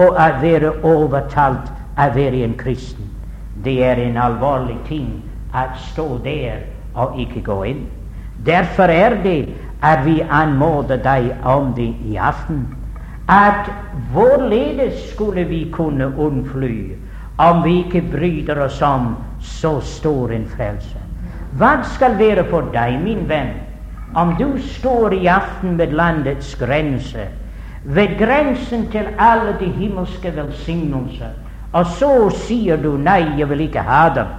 [0.00, 0.06] å
[0.40, 1.66] være overtalt
[2.00, 3.10] å være en kristen.
[3.64, 5.10] Det er en alvorlig ting
[5.52, 6.62] å stå der
[6.96, 7.82] og ikke gå inn.
[8.46, 9.52] Derfor er det
[9.84, 12.64] at vi anmoder deg om det i aften.
[13.28, 13.68] At
[14.14, 16.94] hvorledes skulle vi kunne unnfly
[17.44, 21.00] om vi ikke bryter oss om så stor en frelse?
[21.60, 23.52] Hva skal være for deg, min venn,
[24.14, 27.26] om du står i aften ved landets grense,
[27.84, 31.34] ved grensen til alle de himmelske velsignelser,
[31.72, 34.30] og så sier du nei, jeg vil ikke ha dem.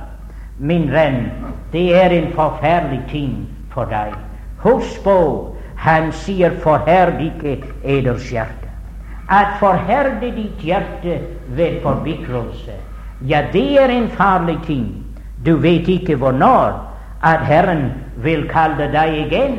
[0.60, 1.28] Min venn,
[1.74, 3.34] det er en forferdelig ting
[3.74, 4.16] for deg.
[4.64, 5.18] Husk på,
[5.76, 8.72] han sier forherd ikke eders hjerte.
[9.30, 11.20] At forherde ditt hjerte
[11.58, 12.80] ved forbitrelse,
[13.28, 14.88] ja, det er en farlig ting.
[15.46, 16.95] Du vet ikke hvornår
[17.26, 17.90] at Herren
[18.24, 19.58] vil kalle deg igjen,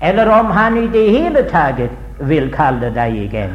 [0.00, 1.82] eller om Han i det hele tatt
[2.18, 3.52] vil kalle deg igjen.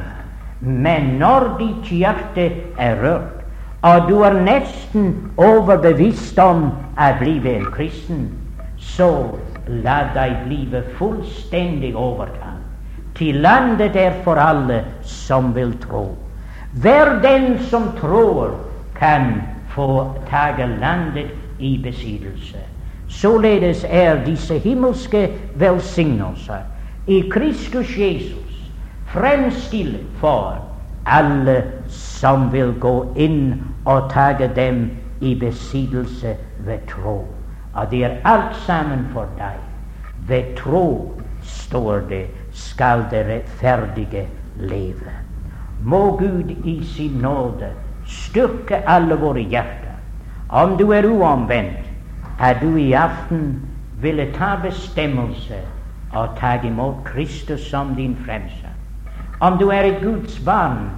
[0.61, 3.33] Men når ditt hjerte er rørt,
[3.85, 8.29] og du er nesten overbevist om å bli en kristen,
[8.77, 9.09] så
[9.67, 12.63] la deg blive fullstendig overtatt.
[13.17, 16.11] Til landet er for alle som vil tro.
[16.77, 18.53] Hver den som tror,
[18.97, 19.41] kan
[19.73, 22.61] få tage landet i besittelse.
[23.07, 26.65] Således er disse himmelske velsignelser
[27.07, 28.71] i Kristus Jesus
[29.07, 30.57] fremstilt for
[31.05, 34.89] alle som vil gå inn og ta dem
[35.21, 36.35] i besittelse
[36.65, 37.25] ved tro.
[37.73, 39.55] Og det er alt sammen for deg.
[40.27, 44.27] Ved tro, står det, skal det rettferdige
[44.59, 45.13] leve.
[45.83, 47.69] Må Gud i sin nåde
[48.05, 49.95] styrke alle våre hjerter.
[50.49, 51.86] Om du er uomvendt,
[52.39, 53.61] at du i aften
[54.01, 55.57] ville ta bestemmelse
[56.13, 58.73] og ta imot Kristus som din frelser.
[59.39, 60.89] Om du er et Guds barn,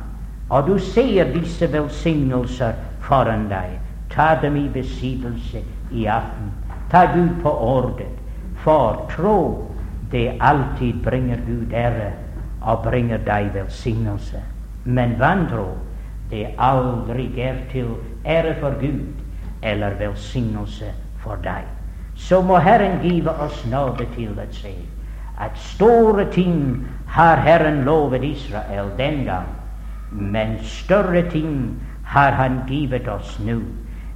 [0.49, 3.79] og du ser disse velsignelser foran deg,
[4.09, 6.51] ta dem i besittelse i aften.
[6.91, 8.11] Ta Gud på ordet,
[8.55, 9.71] for tro
[10.11, 12.11] det alltid bringer Gud ære
[12.61, 14.41] og bringer deg velsignelse.
[14.83, 15.77] Men vantro
[16.31, 17.93] det aldri er til
[18.25, 19.05] ære for Gud
[19.63, 20.91] eller velsignelse
[21.23, 21.67] for deg.
[22.15, 24.75] Så må Herren give oss nåde til å se
[25.39, 29.47] at store ting har Herren lovet Israel den gang,
[30.11, 33.61] men større ting har Han givet oss nå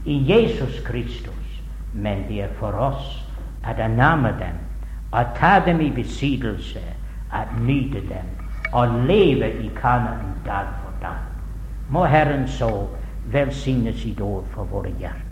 [0.05, 1.61] i Jesus Kristus.
[1.93, 3.23] Men det er for oss
[3.63, 4.57] at anamme dem,
[5.13, 6.81] å ta dem i besittelse,
[7.31, 8.29] at nyte dem
[8.73, 11.21] og leve i Kanaan dag for dag.
[11.89, 12.87] Må Herren så
[13.31, 15.22] velsigne sitt ord for våre hjerter.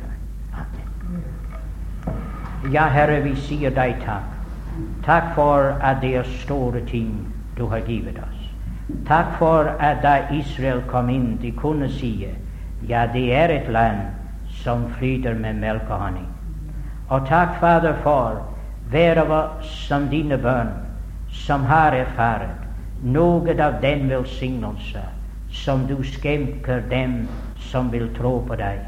[2.70, 4.36] Ja, Herre, vi sier deg takk.
[5.02, 7.10] Takk for at det er store ting
[7.58, 8.44] du har givet oss.
[9.08, 12.28] Takk for at da Israel kom inn, de kunne si
[12.88, 14.14] ja, det er et land
[14.62, 16.30] som flyter med melk og honning.
[17.10, 18.44] Og takk, Fader, for
[18.94, 20.70] hver av oss som dine barn,
[21.32, 22.62] som har erfart
[23.02, 25.02] noe av den velsignelse
[25.50, 27.24] som du skjenker dem
[27.58, 28.86] som vil tro på deg.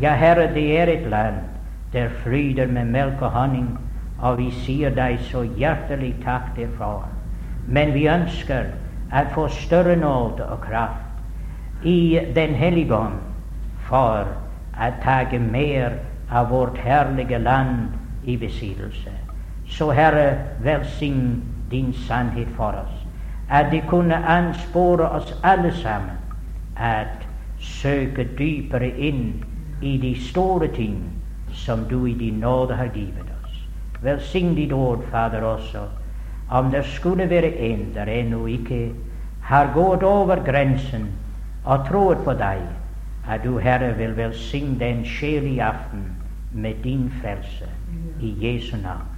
[0.00, 1.53] Ja, Herre, det er et land
[1.94, 3.78] der fryder med melk og honning,
[4.18, 7.06] og vi sier deg så hjertelig takk derfra.
[7.66, 8.72] Men vi ønsker
[9.14, 13.20] å få større nåde og kraft i Den hellige ånd
[13.88, 14.26] for
[14.74, 15.98] å ta mer
[16.30, 17.88] av vårt herlige land
[18.24, 19.12] i besittelse.
[19.68, 23.04] Så Herre, velsign din sannhet for oss
[23.50, 26.16] at det kunne anspore oss alle sammen
[26.76, 27.26] at
[27.60, 29.44] søke dypere inn
[29.82, 31.23] i de store ting
[31.54, 33.58] som du i din nåde har givet oss.
[34.02, 35.86] Velsign ditt ord, Fader, også
[36.50, 38.92] om det skulle være en der ennå ikke
[39.42, 41.08] har gått over grensen
[41.64, 42.60] og troet på deg,
[43.28, 46.04] at du, Herre, vil velsigne den sjel i aften
[46.52, 47.68] med din frelse.
[48.20, 49.13] I Jesu navn.